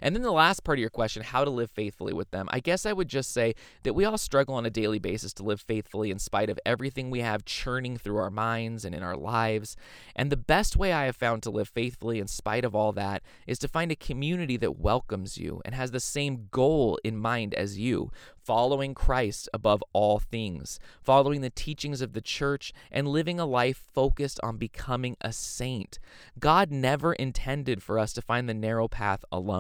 And 0.02 0.16
then 0.16 0.24
the 0.24 0.32
last 0.32 0.64
part 0.64 0.78
of 0.78 0.82
your 0.82 0.90
question, 0.90 1.24
how 1.24 1.44
to 1.44 1.50
live 1.50 1.72
faithfully 1.72 2.14
with 2.14 2.32
them. 2.32 2.48
I 2.52 2.60
guess 2.60 2.86
I 2.86 2.94
would 2.94 3.08
just 3.08 3.32
say 3.32 3.56
that 3.84 3.94
we 3.94 4.06
all 4.06 4.18
struggle 4.18 4.56
on 4.56 4.66
a 4.66 4.70
daily 4.70 5.00
basis 5.00 5.34
to 5.34 5.44
live 5.44 5.62
faithfully 5.62 6.12
in 6.12 6.20
spite 6.20 6.50
of 6.50 6.60
everything 6.66 7.10
we 7.10 7.22
have 7.22 7.46
churning 7.46 7.98
through 7.98 8.18
our 8.18 8.32
minds 8.32 8.86
and 8.86 8.96
in 8.96 9.04
our 9.04 9.18
lives. 9.18 9.76
And 10.16 10.32
the 10.32 10.38
best 10.38 10.76
way 10.76 10.94
I 10.94 11.06
have 11.06 11.16
found 11.16 11.44
to 11.44 11.50
live 11.50 11.70
faithfully 11.70 12.20
in 12.20 12.28
spite 12.28 12.66
of 12.66 12.76
all 12.76 12.92
that 12.94 13.24
is 13.48 13.60
to 13.60 13.68
find 13.68 13.92
a 13.92 13.96
community 13.96 14.58
that 14.58 14.80
welcomes 14.80 15.38
you 15.38 15.62
and 15.66 15.76
has 15.76 15.92
the 15.92 16.00
same 16.00 16.48
goal 16.52 17.00
in 17.04 17.18
mind 17.18 17.54
as 17.54 17.78
you 17.80 18.12
following 18.50 18.96
Christ 18.96 19.48
above 19.54 19.84
all 19.94 20.18
things, 20.18 20.80
following 21.04 21.42
the 21.42 21.52
teachings 21.52 22.02
of 22.02 22.14
the 22.14 22.22
church, 22.22 22.74
and 22.92 23.08
living 23.08 23.40
a 23.40 23.46
life 23.46 23.84
focused 23.94 24.40
on 24.42 24.58
becoming 24.58 25.16
a 25.22 25.32
saint. 25.32 26.00
God 26.40 26.72
never 26.72 27.14
intended 27.14 27.84
for 27.84 28.00
us 28.00 28.12
to 28.14 28.24
find 28.24 28.50
the 28.50 28.56
narrow 28.56 28.88
path 28.88 29.24
alone. 29.32 29.59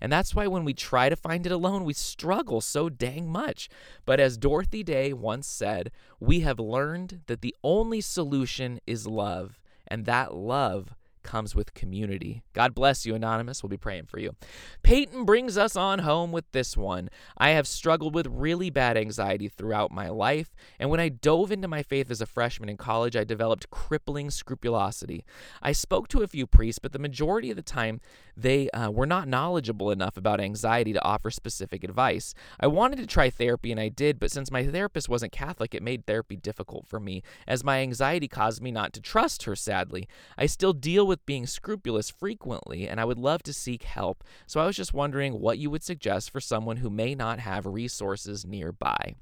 And 0.00 0.12
that's 0.12 0.34
why 0.34 0.46
when 0.46 0.64
we 0.64 0.74
try 0.74 1.08
to 1.08 1.16
find 1.16 1.46
it 1.46 1.52
alone, 1.52 1.84
we 1.84 1.92
struggle 1.92 2.60
so 2.60 2.88
dang 2.88 3.30
much. 3.30 3.68
But 4.04 4.20
as 4.20 4.36
Dorothy 4.36 4.82
Day 4.82 5.12
once 5.12 5.46
said, 5.46 5.90
we 6.18 6.40
have 6.40 6.58
learned 6.58 7.22
that 7.26 7.42
the 7.42 7.54
only 7.62 8.00
solution 8.00 8.80
is 8.86 9.06
love, 9.06 9.60
and 9.86 10.06
that 10.06 10.34
love 10.34 10.94
comes 11.22 11.54
with 11.54 11.74
community. 11.74 12.42
God 12.52 12.74
bless 12.74 13.04
you, 13.04 13.14
Anonymous. 13.14 13.62
We'll 13.62 13.68
be 13.68 13.76
praying 13.76 14.06
for 14.06 14.18
you. 14.18 14.34
Peyton 14.82 15.24
brings 15.24 15.58
us 15.58 15.76
on 15.76 16.00
home 16.00 16.32
with 16.32 16.50
this 16.52 16.76
one. 16.76 17.10
I 17.36 17.50
have 17.50 17.66
struggled 17.66 18.14
with 18.14 18.26
really 18.26 18.70
bad 18.70 18.96
anxiety 18.96 19.48
throughout 19.48 19.90
my 19.90 20.08
life, 20.08 20.54
and 20.78 20.90
when 20.90 21.00
I 21.00 21.08
dove 21.08 21.52
into 21.52 21.68
my 21.68 21.82
faith 21.82 22.10
as 22.10 22.20
a 22.20 22.26
freshman 22.26 22.68
in 22.68 22.76
college, 22.76 23.16
I 23.16 23.24
developed 23.24 23.70
crippling 23.70 24.30
scrupulosity. 24.30 25.24
I 25.62 25.72
spoke 25.72 26.08
to 26.08 26.22
a 26.22 26.28
few 26.28 26.46
priests, 26.46 26.78
but 26.78 26.92
the 26.92 26.98
majority 26.98 27.50
of 27.50 27.56
the 27.56 27.62
time, 27.62 28.00
they 28.36 28.70
uh, 28.70 28.90
were 28.90 29.06
not 29.06 29.28
knowledgeable 29.28 29.90
enough 29.90 30.16
about 30.16 30.40
anxiety 30.40 30.92
to 30.92 31.04
offer 31.04 31.30
specific 31.30 31.84
advice. 31.84 32.34
I 32.58 32.66
wanted 32.66 32.96
to 32.98 33.06
try 33.06 33.30
therapy, 33.30 33.70
and 33.70 33.80
I 33.80 33.88
did, 33.88 34.18
but 34.18 34.30
since 34.30 34.50
my 34.50 34.66
therapist 34.66 35.08
wasn't 35.08 35.32
Catholic, 35.32 35.74
it 35.74 35.82
made 35.82 36.06
therapy 36.06 36.36
difficult 36.36 36.86
for 36.86 37.00
me, 37.00 37.22
as 37.46 37.64
my 37.64 37.80
anxiety 37.80 38.28
caused 38.28 38.62
me 38.62 38.70
not 38.70 38.92
to 38.94 39.00
trust 39.00 39.44
her, 39.44 39.56
sadly. 39.56 40.08
I 40.36 40.46
still 40.46 40.72
deal 40.72 41.06
with 41.06 41.26
being 41.26 41.46
scrupulous 41.46 42.10
frequently, 42.10 42.88
and 42.88 43.00
I 43.00 43.04
would 43.04 43.18
love 43.18 43.42
to 43.44 43.52
seek 43.52 43.82
help. 43.84 44.24
So 44.46 44.60
I 44.60 44.66
was 44.66 44.76
just 44.76 44.94
wondering 44.94 45.40
what 45.40 45.58
you 45.58 45.70
would 45.70 45.82
suggest 45.82 46.30
for 46.30 46.40
someone 46.40 46.78
who 46.78 46.90
may 46.90 47.14
not 47.14 47.40
have 47.40 47.66
resources 47.66 48.46
nearby. 48.46 49.14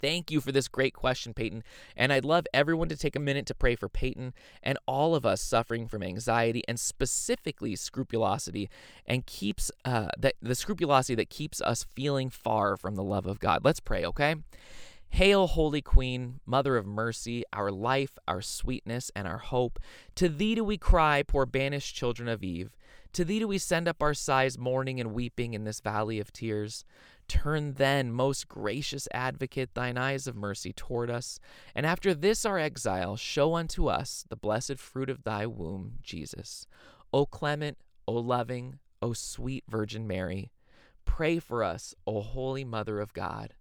Thank 0.00 0.30
you 0.30 0.40
for 0.40 0.52
this 0.52 0.68
great 0.68 0.94
question, 0.94 1.34
Peyton. 1.34 1.62
And 1.96 2.12
I'd 2.12 2.24
love 2.24 2.46
everyone 2.54 2.88
to 2.88 2.96
take 2.96 3.16
a 3.16 3.20
minute 3.20 3.46
to 3.46 3.54
pray 3.54 3.76
for 3.76 3.88
Peyton 3.88 4.32
and 4.62 4.78
all 4.86 5.14
of 5.14 5.26
us 5.26 5.40
suffering 5.40 5.88
from 5.88 6.02
anxiety 6.02 6.62
and 6.66 6.78
specifically 6.78 7.76
scrupulosity 7.76 8.70
and 9.06 9.26
keeps 9.26 9.70
uh, 9.84 10.08
that 10.18 10.34
the 10.40 10.54
scrupulosity 10.54 11.14
that 11.16 11.30
keeps 11.30 11.60
us 11.60 11.84
feeling 11.84 12.30
far 12.30 12.76
from 12.76 12.94
the 12.94 13.02
love 13.02 13.26
of 13.26 13.40
God. 13.40 13.64
Let's 13.64 13.80
pray, 13.80 14.04
okay? 14.04 14.36
Hail, 15.12 15.48
Holy 15.48 15.82
Queen, 15.82 16.38
Mother 16.46 16.76
of 16.76 16.86
Mercy, 16.86 17.42
our 17.52 17.72
life, 17.72 18.16
our 18.28 18.40
sweetness, 18.40 19.10
and 19.16 19.26
our 19.26 19.38
hope. 19.38 19.80
To 20.14 20.28
thee 20.28 20.54
do 20.54 20.62
we 20.62 20.78
cry, 20.78 21.24
poor 21.24 21.46
banished 21.46 21.96
children 21.96 22.28
of 22.28 22.44
Eve. 22.44 22.70
To 23.14 23.24
thee 23.24 23.40
do 23.40 23.48
we 23.48 23.58
send 23.58 23.88
up 23.88 24.02
our 24.02 24.14
sighs, 24.14 24.56
mourning 24.56 25.00
and 25.00 25.12
weeping 25.12 25.52
in 25.52 25.64
this 25.64 25.80
valley 25.80 26.20
of 26.20 26.32
tears. 26.32 26.84
Turn 27.30 27.74
then, 27.74 28.12
most 28.12 28.48
gracious 28.48 29.06
advocate, 29.14 29.74
thine 29.74 29.96
eyes 29.96 30.26
of 30.26 30.34
mercy 30.34 30.72
toward 30.72 31.10
us, 31.10 31.38
and 31.76 31.86
after 31.86 32.12
this 32.12 32.44
our 32.44 32.58
exile, 32.58 33.16
show 33.16 33.54
unto 33.54 33.86
us 33.86 34.24
the 34.28 34.36
blessed 34.36 34.78
fruit 34.78 35.08
of 35.08 35.22
thy 35.22 35.46
womb, 35.46 35.98
Jesus. 36.02 36.66
O 37.12 37.24
clement, 37.24 37.78
O 38.08 38.14
loving, 38.14 38.80
O 39.00 39.12
sweet 39.12 39.62
Virgin 39.68 40.08
Mary, 40.08 40.50
pray 41.04 41.38
for 41.38 41.62
us, 41.62 41.94
O 42.04 42.20
holy 42.20 42.64
Mother 42.64 42.98
of 42.98 43.12
God 43.12 43.54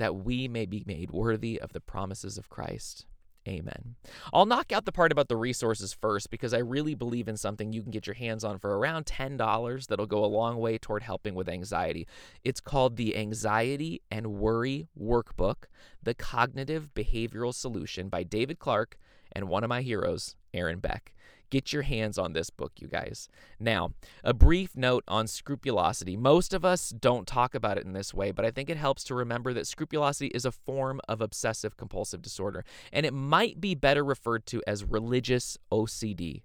that 0.00 0.16
we 0.16 0.48
may 0.48 0.64
be 0.64 0.82
made 0.86 1.10
worthy 1.10 1.60
of 1.60 1.74
the 1.74 1.80
promises 1.80 2.38
of 2.38 2.48
Christ. 2.48 3.04
Amen. 3.48 3.96
I'll 4.34 4.44
knock 4.44 4.70
out 4.70 4.84
the 4.84 4.92
part 4.92 5.12
about 5.12 5.28
the 5.28 5.36
resources 5.36 5.94
first 5.94 6.30
because 6.30 6.52
I 6.52 6.58
really 6.58 6.94
believe 6.94 7.26
in 7.26 7.38
something 7.38 7.72
you 7.72 7.82
can 7.82 7.90
get 7.90 8.06
your 8.06 8.14
hands 8.14 8.44
on 8.44 8.58
for 8.58 8.76
around 8.76 9.06
$10 9.06 9.86
that'll 9.86 10.06
go 10.06 10.24
a 10.24 10.26
long 10.26 10.58
way 10.58 10.76
toward 10.76 11.02
helping 11.02 11.34
with 11.34 11.48
anxiety. 11.48 12.06
It's 12.44 12.60
called 12.60 12.96
the 12.96 13.16
Anxiety 13.16 14.02
and 14.10 14.34
Worry 14.34 14.88
Workbook 15.00 15.64
The 16.02 16.14
Cognitive 16.14 16.90
Behavioral 16.94 17.54
Solution 17.54 18.10
by 18.10 18.24
David 18.24 18.58
Clark 18.58 18.98
and 19.32 19.48
one 19.48 19.64
of 19.64 19.68
my 19.68 19.80
heroes, 19.80 20.36
Aaron 20.52 20.78
Beck. 20.78 21.14
Get 21.50 21.72
your 21.72 21.82
hands 21.82 22.16
on 22.16 22.32
this 22.32 22.48
book, 22.48 22.72
you 22.78 22.86
guys. 22.86 23.28
Now, 23.58 23.92
a 24.22 24.32
brief 24.32 24.76
note 24.76 25.04
on 25.08 25.26
scrupulosity. 25.26 26.16
Most 26.16 26.54
of 26.54 26.64
us 26.64 26.90
don't 26.90 27.26
talk 27.26 27.54
about 27.54 27.76
it 27.76 27.84
in 27.84 27.92
this 27.92 28.14
way, 28.14 28.30
but 28.30 28.44
I 28.44 28.50
think 28.50 28.70
it 28.70 28.76
helps 28.76 29.02
to 29.04 29.14
remember 29.14 29.52
that 29.54 29.66
scrupulosity 29.66 30.28
is 30.28 30.44
a 30.44 30.52
form 30.52 31.00
of 31.08 31.20
obsessive 31.20 31.76
compulsive 31.76 32.22
disorder, 32.22 32.64
and 32.92 33.04
it 33.04 33.12
might 33.12 33.60
be 33.60 33.74
better 33.74 34.04
referred 34.04 34.46
to 34.46 34.62
as 34.66 34.84
religious 34.84 35.58
OCD. 35.72 36.42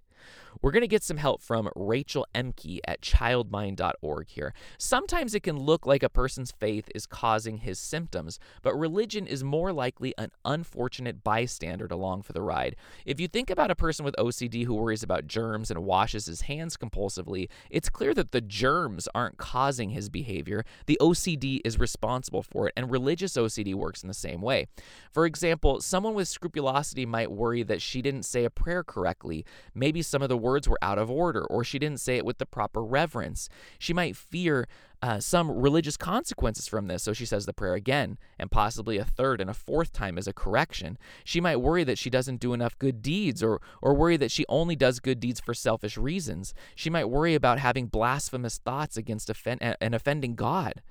We're 0.62 0.70
going 0.70 0.82
to 0.82 0.88
get 0.88 1.02
some 1.02 1.16
help 1.18 1.42
from 1.42 1.68
Rachel 1.76 2.26
Ehmke 2.34 2.80
at 2.86 3.00
childmind.org 3.00 4.28
here. 4.28 4.54
Sometimes 4.78 5.34
it 5.34 5.42
can 5.42 5.58
look 5.58 5.86
like 5.86 6.02
a 6.02 6.08
person's 6.08 6.52
faith 6.52 6.88
is 6.94 7.06
causing 7.06 7.58
his 7.58 7.78
symptoms, 7.78 8.38
but 8.62 8.74
religion 8.74 9.26
is 9.26 9.44
more 9.44 9.72
likely 9.72 10.14
an 10.18 10.30
unfortunate 10.44 11.22
bystander 11.22 11.86
along 11.90 12.22
for 12.22 12.32
the 12.32 12.42
ride. 12.42 12.76
If 13.04 13.20
you 13.20 13.28
think 13.28 13.50
about 13.50 13.70
a 13.70 13.76
person 13.76 14.04
with 14.04 14.16
OCD 14.16 14.64
who 14.64 14.74
worries 14.74 15.02
about 15.02 15.26
germs 15.26 15.70
and 15.70 15.84
washes 15.84 16.26
his 16.26 16.42
hands 16.42 16.76
compulsively, 16.76 17.48
it's 17.70 17.88
clear 17.88 18.14
that 18.14 18.32
the 18.32 18.40
germs 18.40 19.08
aren't 19.14 19.36
causing 19.36 19.90
his 19.90 20.08
behavior. 20.08 20.64
The 20.86 20.98
OCD 21.00 21.60
is 21.64 21.78
responsible 21.78 22.42
for 22.42 22.68
it, 22.68 22.72
and 22.76 22.90
religious 22.90 23.36
OCD 23.36 23.74
works 23.74 24.02
in 24.02 24.08
the 24.08 24.14
same 24.14 24.40
way. 24.40 24.66
For 25.12 25.26
example, 25.26 25.80
someone 25.80 26.14
with 26.14 26.28
scrupulosity 26.28 27.06
might 27.06 27.30
worry 27.30 27.62
that 27.62 27.82
she 27.82 28.02
didn't 28.02 28.24
say 28.24 28.44
a 28.44 28.50
prayer 28.50 28.82
correctly. 28.82 29.44
Maybe 29.74 30.02
some 30.02 30.22
of 30.22 30.28
the 30.28 30.36
words 30.46 30.68
were 30.68 30.78
out 30.80 30.98
of 30.98 31.10
order 31.10 31.44
or 31.44 31.64
she 31.64 31.78
didn't 31.78 32.00
say 32.00 32.16
it 32.16 32.24
with 32.24 32.38
the 32.38 32.46
proper 32.46 32.82
reverence. 32.84 33.48
She 33.78 33.92
might 33.92 34.16
fear 34.16 34.68
uh, 35.02 35.20
some 35.20 35.50
religious 35.50 35.96
consequences 35.96 36.68
from 36.68 36.86
this, 36.86 37.02
so 37.02 37.12
she 37.12 37.26
says 37.26 37.46
the 37.46 37.52
prayer 37.52 37.74
again, 37.74 38.18
and 38.38 38.50
possibly 38.50 38.96
a 38.96 39.04
third 39.04 39.40
and 39.40 39.50
a 39.50 39.54
fourth 39.54 39.92
time 39.92 40.16
as 40.18 40.26
a 40.26 40.32
correction. 40.32 40.96
She 41.24 41.40
might 41.40 41.56
worry 41.56 41.84
that 41.84 41.98
she 41.98 42.10
doesn't 42.10 42.40
do 42.40 42.54
enough 42.54 42.78
good 42.78 43.02
deeds, 43.02 43.42
or, 43.42 43.60
or 43.82 43.94
worry 43.94 44.16
that 44.16 44.30
she 44.30 44.44
only 44.48 44.76
does 44.76 45.00
good 45.00 45.20
deeds 45.20 45.40
for 45.40 45.54
selfish 45.54 45.98
reasons. 45.98 46.54
She 46.74 46.90
might 46.90 47.10
worry 47.10 47.34
about 47.34 47.58
having 47.58 47.86
blasphemous 47.86 48.58
thoughts 48.58 48.96
against 48.96 49.28
offend- 49.28 49.76
and 49.80 49.94
offending 49.94 50.34
God. 50.34 50.82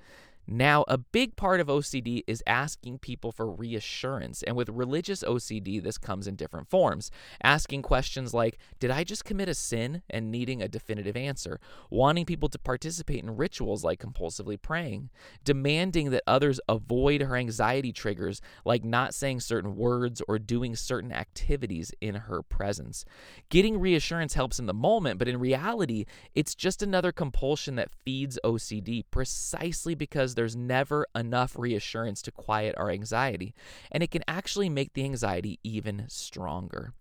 Now, 0.48 0.84
a 0.86 0.96
big 0.96 1.34
part 1.34 1.58
of 1.58 1.66
OCD 1.66 2.22
is 2.26 2.42
asking 2.46 2.98
people 2.98 3.32
for 3.32 3.50
reassurance. 3.50 4.42
And 4.44 4.54
with 4.56 4.68
religious 4.68 5.24
OCD, 5.24 5.82
this 5.82 5.98
comes 5.98 6.28
in 6.28 6.36
different 6.36 6.68
forms. 6.68 7.10
Asking 7.42 7.82
questions 7.82 8.32
like, 8.32 8.58
Did 8.78 8.90
I 8.90 9.02
just 9.02 9.24
commit 9.24 9.48
a 9.48 9.54
sin? 9.54 10.02
and 10.08 10.30
needing 10.30 10.62
a 10.62 10.68
definitive 10.68 11.16
answer. 11.16 11.58
Wanting 11.90 12.24
people 12.24 12.48
to 12.50 12.58
participate 12.58 13.22
in 13.22 13.36
rituals 13.36 13.82
like 13.82 14.00
compulsively 14.00 14.60
praying. 14.60 15.10
Demanding 15.44 16.10
that 16.10 16.22
others 16.26 16.60
avoid 16.68 17.22
her 17.22 17.36
anxiety 17.36 17.92
triggers 17.92 18.40
like 18.64 18.84
not 18.84 19.14
saying 19.14 19.40
certain 19.40 19.74
words 19.76 20.22
or 20.28 20.38
doing 20.38 20.76
certain 20.76 21.12
activities 21.12 21.92
in 22.00 22.14
her 22.14 22.42
presence. 22.42 23.04
Getting 23.48 23.80
reassurance 23.80 24.34
helps 24.34 24.58
in 24.58 24.66
the 24.66 24.74
moment, 24.74 25.18
but 25.18 25.28
in 25.28 25.40
reality, 25.40 26.04
it's 26.34 26.54
just 26.54 26.82
another 26.82 27.10
compulsion 27.10 27.74
that 27.76 27.90
feeds 28.04 28.38
OCD 28.44 29.02
precisely 29.10 29.94
because 29.94 30.35
there's 30.36 30.54
never 30.54 31.06
enough 31.14 31.58
reassurance 31.58 32.22
to 32.22 32.30
quiet 32.30 32.74
our 32.78 32.90
anxiety, 32.90 33.54
and 33.90 34.02
it 34.02 34.10
can 34.10 34.22
actually 34.28 34.68
make 34.68 34.92
the 34.92 35.04
anxiety 35.04 35.58
even 35.64 36.04
stronger. 36.08 36.92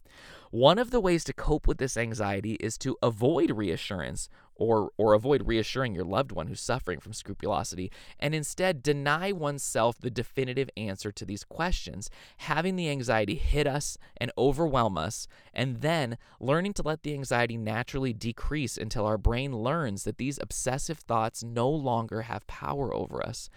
One 0.51 0.79
of 0.79 0.91
the 0.91 0.99
ways 0.99 1.23
to 1.25 1.33
cope 1.33 1.67
with 1.67 1.77
this 1.77 1.97
anxiety 1.97 2.53
is 2.55 2.77
to 2.79 2.97
avoid 3.03 3.51
reassurance 3.51 4.29
or 4.55 4.91
or 4.97 5.13
avoid 5.13 5.47
reassuring 5.47 5.93
your 5.93 6.05
loved 6.05 6.31
one 6.31 6.47
who's 6.47 6.61
suffering 6.61 6.99
from 6.99 7.13
scrupulosity 7.13 7.91
and 8.19 8.33
instead 8.33 8.81
deny 8.81 9.31
oneself 9.31 9.99
the 9.99 10.09
definitive 10.09 10.69
answer 10.77 11.11
to 11.11 11.25
these 11.25 11.43
questions 11.43 12.09
having 12.37 12.75
the 12.75 12.89
anxiety 12.89 13.35
hit 13.35 13.67
us 13.67 13.97
and 14.17 14.31
overwhelm 14.37 14.97
us 14.97 15.27
and 15.53 15.81
then 15.81 16.17
learning 16.39 16.73
to 16.73 16.83
let 16.83 17.03
the 17.03 17.13
anxiety 17.13 17.57
naturally 17.57 18.13
decrease 18.13 18.77
until 18.77 19.05
our 19.05 19.17
brain 19.17 19.53
learns 19.53 20.03
that 20.03 20.17
these 20.17 20.39
obsessive 20.41 20.99
thoughts 20.99 21.43
no 21.43 21.69
longer 21.69 22.23
have 22.23 22.47
power 22.47 22.93
over 22.93 23.25
us 23.25 23.49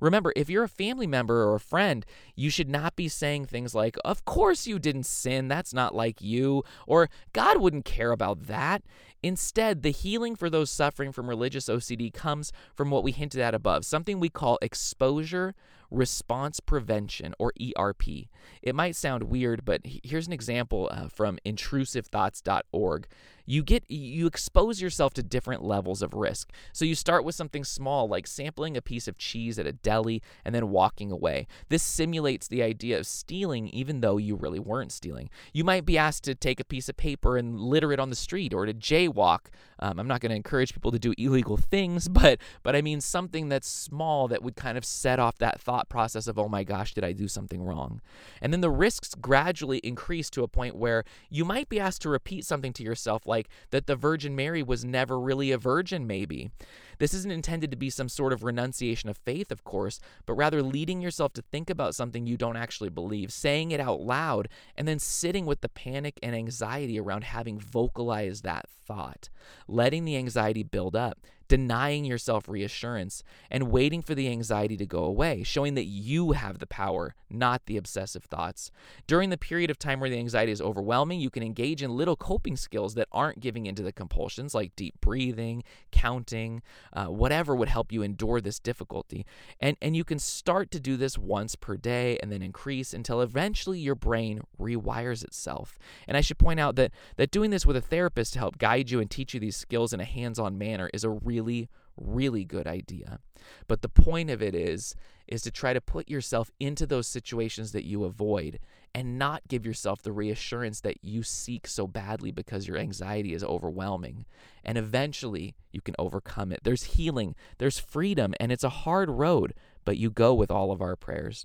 Remember, 0.00 0.32
if 0.36 0.50
you're 0.50 0.64
a 0.64 0.68
family 0.68 1.06
member 1.06 1.44
or 1.44 1.54
a 1.54 1.60
friend, 1.60 2.04
you 2.34 2.50
should 2.50 2.68
not 2.68 2.96
be 2.96 3.08
saying 3.08 3.46
things 3.46 3.74
like, 3.74 3.96
Of 4.04 4.24
course 4.24 4.66
you 4.66 4.78
didn't 4.78 5.04
sin, 5.04 5.48
that's 5.48 5.74
not 5.74 5.94
like 5.94 6.20
you, 6.20 6.64
or 6.86 7.08
God 7.32 7.60
wouldn't 7.60 7.84
care 7.84 8.12
about 8.12 8.46
that. 8.46 8.82
Instead, 9.22 9.82
the 9.82 9.90
healing 9.90 10.36
for 10.36 10.48
those 10.50 10.70
suffering 10.70 11.10
from 11.12 11.28
religious 11.28 11.68
OCD 11.68 12.12
comes 12.12 12.52
from 12.74 12.90
what 12.90 13.02
we 13.02 13.12
hinted 13.12 13.40
at 13.40 13.54
above, 13.54 13.84
something 13.84 14.20
we 14.20 14.28
call 14.28 14.58
exposure 14.62 15.54
response 15.90 16.60
prevention, 16.60 17.34
or 17.38 17.52
ERP. 17.60 18.28
It 18.62 18.74
might 18.74 18.96
sound 18.96 19.24
weird, 19.24 19.64
but 19.64 19.82
here's 19.84 20.26
an 20.26 20.32
example 20.32 20.88
uh, 20.92 21.08
from 21.08 21.38
intrusivethoughts.org 21.46 23.08
you 23.46 23.62
get 23.62 23.88
you 23.88 24.26
expose 24.26 24.82
yourself 24.82 25.14
to 25.14 25.22
different 25.22 25.62
levels 25.62 26.02
of 26.02 26.12
risk. 26.12 26.52
So 26.72 26.84
you 26.84 26.94
start 26.94 27.24
with 27.24 27.34
something 27.34 27.64
small 27.64 28.08
like 28.08 28.26
sampling 28.26 28.76
a 28.76 28.82
piece 28.82 29.08
of 29.08 29.16
cheese 29.16 29.58
at 29.58 29.66
a 29.66 29.72
deli 29.72 30.20
and 30.44 30.54
then 30.54 30.70
walking 30.70 31.12
away. 31.12 31.46
This 31.68 31.82
simulates 31.82 32.48
the 32.48 32.62
idea 32.62 32.98
of 32.98 33.06
stealing 33.06 33.68
even 33.68 34.00
though 34.00 34.16
you 34.16 34.34
really 34.34 34.58
weren't 34.58 34.92
stealing. 34.92 35.30
You 35.52 35.64
might 35.64 35.86
be 35.86 35.96
asked 35.96 36.24
to 36.24 36.34
take 36.34 36.60
a 36.60 36.64
piece 36.64 36.88
of 36.88 36.96
paper 36.96 37.36
and 37.36 37.60
litter 37.60 37.92
it 37.92 38.00
on 38.00 38.10
the 38.10 38.16
street 38.16 38.52
or 38.52 38.66
to 38.66 38.74
jaywalk. 38.74 39.46
Um, 39.78 39.98
I'm 39.98 40.08
not 40.08 40.20
going 40.20 40.30
to 40.30 40.36
encourage 40.36 40.74
people 40.74 40.90
to 40.90 40.98
do 40.98 41.14
illegal 41.16 41.56
things, 41.56 42.08
but 42.16 42.38
but 42.62 42.76
I 42.76 42.82
mean 42.82 43.00
something 43.00 43.48
that's 43.48 43.68
small 43.68 44.28
that 44.28 44.42
would 44.42 44.56
kind 44.56 44.76
of 44.76 44.84
set 44.84 45.18
off 45.18 45.38
that 45.38 45.60
thought 45.60 45.88
process 45.88 46.26
of 46.26 46.38
oh 46.38 46.48
my 46.48 46.64
gosh, 46.64 46.94
did 46.94 47.04
I 47.04 47.12
do 47.12 47.28
something 47.28 47.62
wrong? 47.62 48.00
And 48.42 48.52
then 48.52 48.60
the 48.60 48.70
risks 48.70 49.14
gradually 49.14 49.78
increase 49.78 50.30
to 50.30 50.42
a 50.42 50.48
point 50.48 50.76
where 50.76 51.04
you 51.30 51.44
might 51.44 51.68
be 51.68 51.80
asked 51.80 52.02
to 52.02 52.08
repeat 52.08 52.44
something 52.44 52.72
to 52.74 52.82
yourself 52.82 53.26
like 53.26 53.36
like 53.36 53.48
that 53.70 53.86
the 53.86 53.96
Virgin 53.96 54.34
Mary 54.34 54.62
was 54.62 54.84
never 54.84 55.18
really 55.18 55.52
a 55.52 55.58
virgin, 55.58 56.06
maybe. 56.06 56.50
This 56.98 57.14
isn't 57.14 57.30
intended 57.30 57.70
to 57.70 57.76
be 57.76 57.90
some 57.90 58.08
sort 58.08 58.32
of 58.32 58.42
renunciation 58.42 59.08
of 59.08 59.16
faith, 59.18 59.52
of 59.52 59.64
course, 59.64 60.00
but 60.24 60.34
rather 60.34 60.62
leading 60.62 61.00
yourself 61.00 61.32
to 61.34 61.42
think 61.42 61.70
about 61.70 61.94
something 61.94 62.26
you 62.26 62.36
don't 62.36 62.56
actually 62.56 62.90
believe, 62.90 63.32
saying 63.32 63.70
it 63.70 63.80
out 63.80 64.00
loud, 64.00 64.48
and 64.76 64.86
then 64.86 64.98
sitting 64.98 65.46
with 65.46 65.60
the 65.60 65.68
panic 65.68 66.18
and 66.22 66.34
anxiety 66.34 66.98
around 66.98 67.24
having 67.24 67.58
vocalized 67.58 68.44
that 68.44 68.68
thought, 68.68 69.28
letting 69.68 70.04
the 70.04 70.16
anxiety 70.16 70.62
build 70.62 70.96
up 70.96 71.18
denying 71.48 72.04
yourself 72.04 72.48
reassurance, 72.48 73.22
and 73.50 73.70
waiting 73.70 74.02
for 74.02 74.14
the 74.14 74.28
anxiety 74.28 74.76
to 74.76 74.86
go 74.86 75.04
away, 75.04 75.42
showing 75.42 75.74
that 75.74 75.84
you 75.84 76.32
have 76.32 76.58
the 76.58 76.66
power, 76.66 77.14
not 77.30 77.66
the 77.66 77.76
obsessive 77.76 78.24
thoughts. 78.24 78.70
During 79.06 79.30
the 79.30 79.38
period 79.38 79.70
of 79.70 79.78
time 79.78 80.00
where 80.00 80.10
the 80.10 80.18
anxiety 80.18 80.52
is 80.52 80.60
overwhelming, 80.60 81.20
you 81.20 81.30
can 81.30 81.42
engage 81.42 81.82
in 81.82 81.96
little 81.96 82.16
coping 82.16 82.56
skills 82.56 82.94
that 82.94 83.08
aren't 83.12 83.40
giving 83.40 83.66
into 83.66 83.82
the 83.82 83.92
compulsions, 83.92 84.54
like 84.54 84.74
deep 84.76 84.94
breathing, 85.00 85.62
counting, 85.92 86.62
uh, 86.92 87.06
whatever 87.06 87.54
would 87.54 87.68
help 87.68 87.92
you 87.92 88.02
endure 88.02 88.40
this 88.40 88.58
difficulty. 88.58 89.26
And, 89.60 89.76
and 89.80 89.96
you 89.96 90.04
can 90.04 90.18
start 90.18 90.70
to 90.72 90.80
do 90.80 90.96
this 90.96 91.18
once 91.18 91.54
per 91.56 91.76
day 91.76 92.18
and 92.22 92.30
then 92.30 92.42
increase 92.42 92.92
until 92.92 93.20
eventually 93.20 93.78
your 93.78 93.94
brain 93.94 94.40
rewires 94.60 95.24
itself. 95.24 95.78
And 96.08 96.16
I 96.16 96.20
should 96.20 96.38
point 96.38 96.60
out 96.60 96.76
that, 96.76 96.92
that 97.16 97.30
doing 97.30 97.50
this 97.50 97.66
with 97.66 97.76
a 97.76 97.80
therapist 97.80 98.32
to 98.34 98.38
help 98.38 98.58
guide 98.58 98.90
you 98.90 99.00
and 99.00 99.10
teach 99.10 99.34
you 99.34 99.40
these 99.40 99.56
skills 99.56 99.92
in 99.92 100.00
a 100.00 100.04
hands 100.04 100.38
on 100.38 100.58
manner 100.58 100.90
is 100.92 101.04
a 101.04 101.10
real 101.10 101.35
really, 101.36 101.68
really 101.96 102.44
good 102.44 102.66
idea. 102.66 103.20
But 103.68 103.82
the 103.82 103.88
point 103.88 104.30
of 104.30 104.42
it 104.42 104.54
is 104.54 104.94
is 105.26 105.42
to 105.42 105.50
try 105.50 105.72
to 105.72 105.80
put 105.80 106.08
yourself 106.08 106.50
into 106.60 106.86
those 106.86 107.08
situations 107.08 107.72
that 107.72 107.84
you 107.84 108.04
avoid 108.04 108.60
and 108.94 109.18
not 109.18 109.48
give 109.48 109.66
yourself 109.66 110.00
the 110.02 110.12
reassurance 110.12 110.80
that 110.80 111.02
you 111.02 111.22
seek 111.22 111.66
so 111.66 111.86
badly 111.86 112.30
because 112.30 112.68
your 112.68 112.76
anxiety 112.76 113.34
is 113.34 113.42
overwhelming. 113.42 114.24
And 114.64 114.78
eventually 114.78 115.56
you 115.72 115.80
can 115.80 115.96
overcome 115.98 116.52
it. 116.52 116.60
There's 116.62 116.84
healing, 116.84 117.34
there's 117.58 117.78
freedom, 117.78 118.34
and 118.38 118.52
it's 118.52 118.64
a 118.64 118.68
hard 118.68 119.10
road, 119.10 119.52
but 119.84 119.98
you 119.98 120.10
go 120.10 120.32
with 120.32 120.50
all 120.50 120.70
of 120.70 120.80
our 120.80 120.96
prayers. 120.96 121.44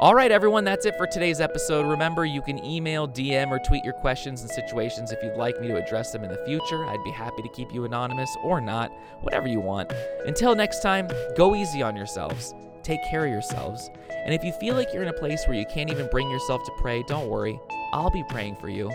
All 0.00 0.12
right, 0.12 0.32
everyone, 0.32 0.64
that's 0.64 0.86
it 0.86 0.96
for 0.96 1.06
today's 1.06 1.40
episode. 1.40 1.86
Remember, 1.86 2.24
you 2.24 2.42
can 2.42 2.62
email, 2.64 3.06
DM, 3.06 3.52
or 3.52 3.60
tweet 3.60 3.84
your 3.84 3.92
questions 3.92 4.42
and 4.42 4.50
situations 4.50 5.12
if 5.12 5.22
you'd 5.22 5.36
like 5.36 5.60
me 5.60 5.68
to 5.68 5.76
address 5.76 6.10
them 6.10 6.24
in 6.24 6.30
the 6.30 6.44
future. 6.44 6.84
I'd 6.84 7.04
be 7.04 7.12
happy 7.12 7.42
to 7.42 7.48
keep 7.50 7.72
you 7.72 7.84
anonymous 7.84 8.28
or 8.42 8.60
not, 8.60 8.90
whatever 9.20 9.46
you 9.46 9.60
want. 9.60 9.92
Until 10.26 10.56
next 10.56 10.80
time, 10.80 11.08
go 11.36 11.54
easy 11.54 11.80
on 11.80 11.94
yourselves. 11.94 12.54
Take 12.82 13.04
care 13.08 13.24
of 13.24 13.30
yourselves. 13.30 13.88
And 14.10 14.34
if 14.34 14.42
you 14.42 14.52
feel 14.54 14.74
like 14.74 14.92
you're 14.92 15.04
in 15.04 15.08
a 15.08 15.12
place 15.12 15.46
where 15.46 15.56
you 15.56 15.64
can't 15.66 15.90
even 15.90 16.08
bring 16.10 16.28
yourself 16.28 16.64
to 16.64 16.72
pray, 16.78 17.04
don't 17.04 17.28
worry. 17.28 17.60
I'll 17.92 18.10
be 18.10 18.24
praying 18.28 18.56
for 18.56 18.68
you, 18.68 18.90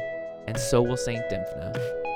and 0.47 0.57
so 0.57 0.81
will 0.81 0.97
Saint 0.97 1.23
Dymphna. 1.31 2.08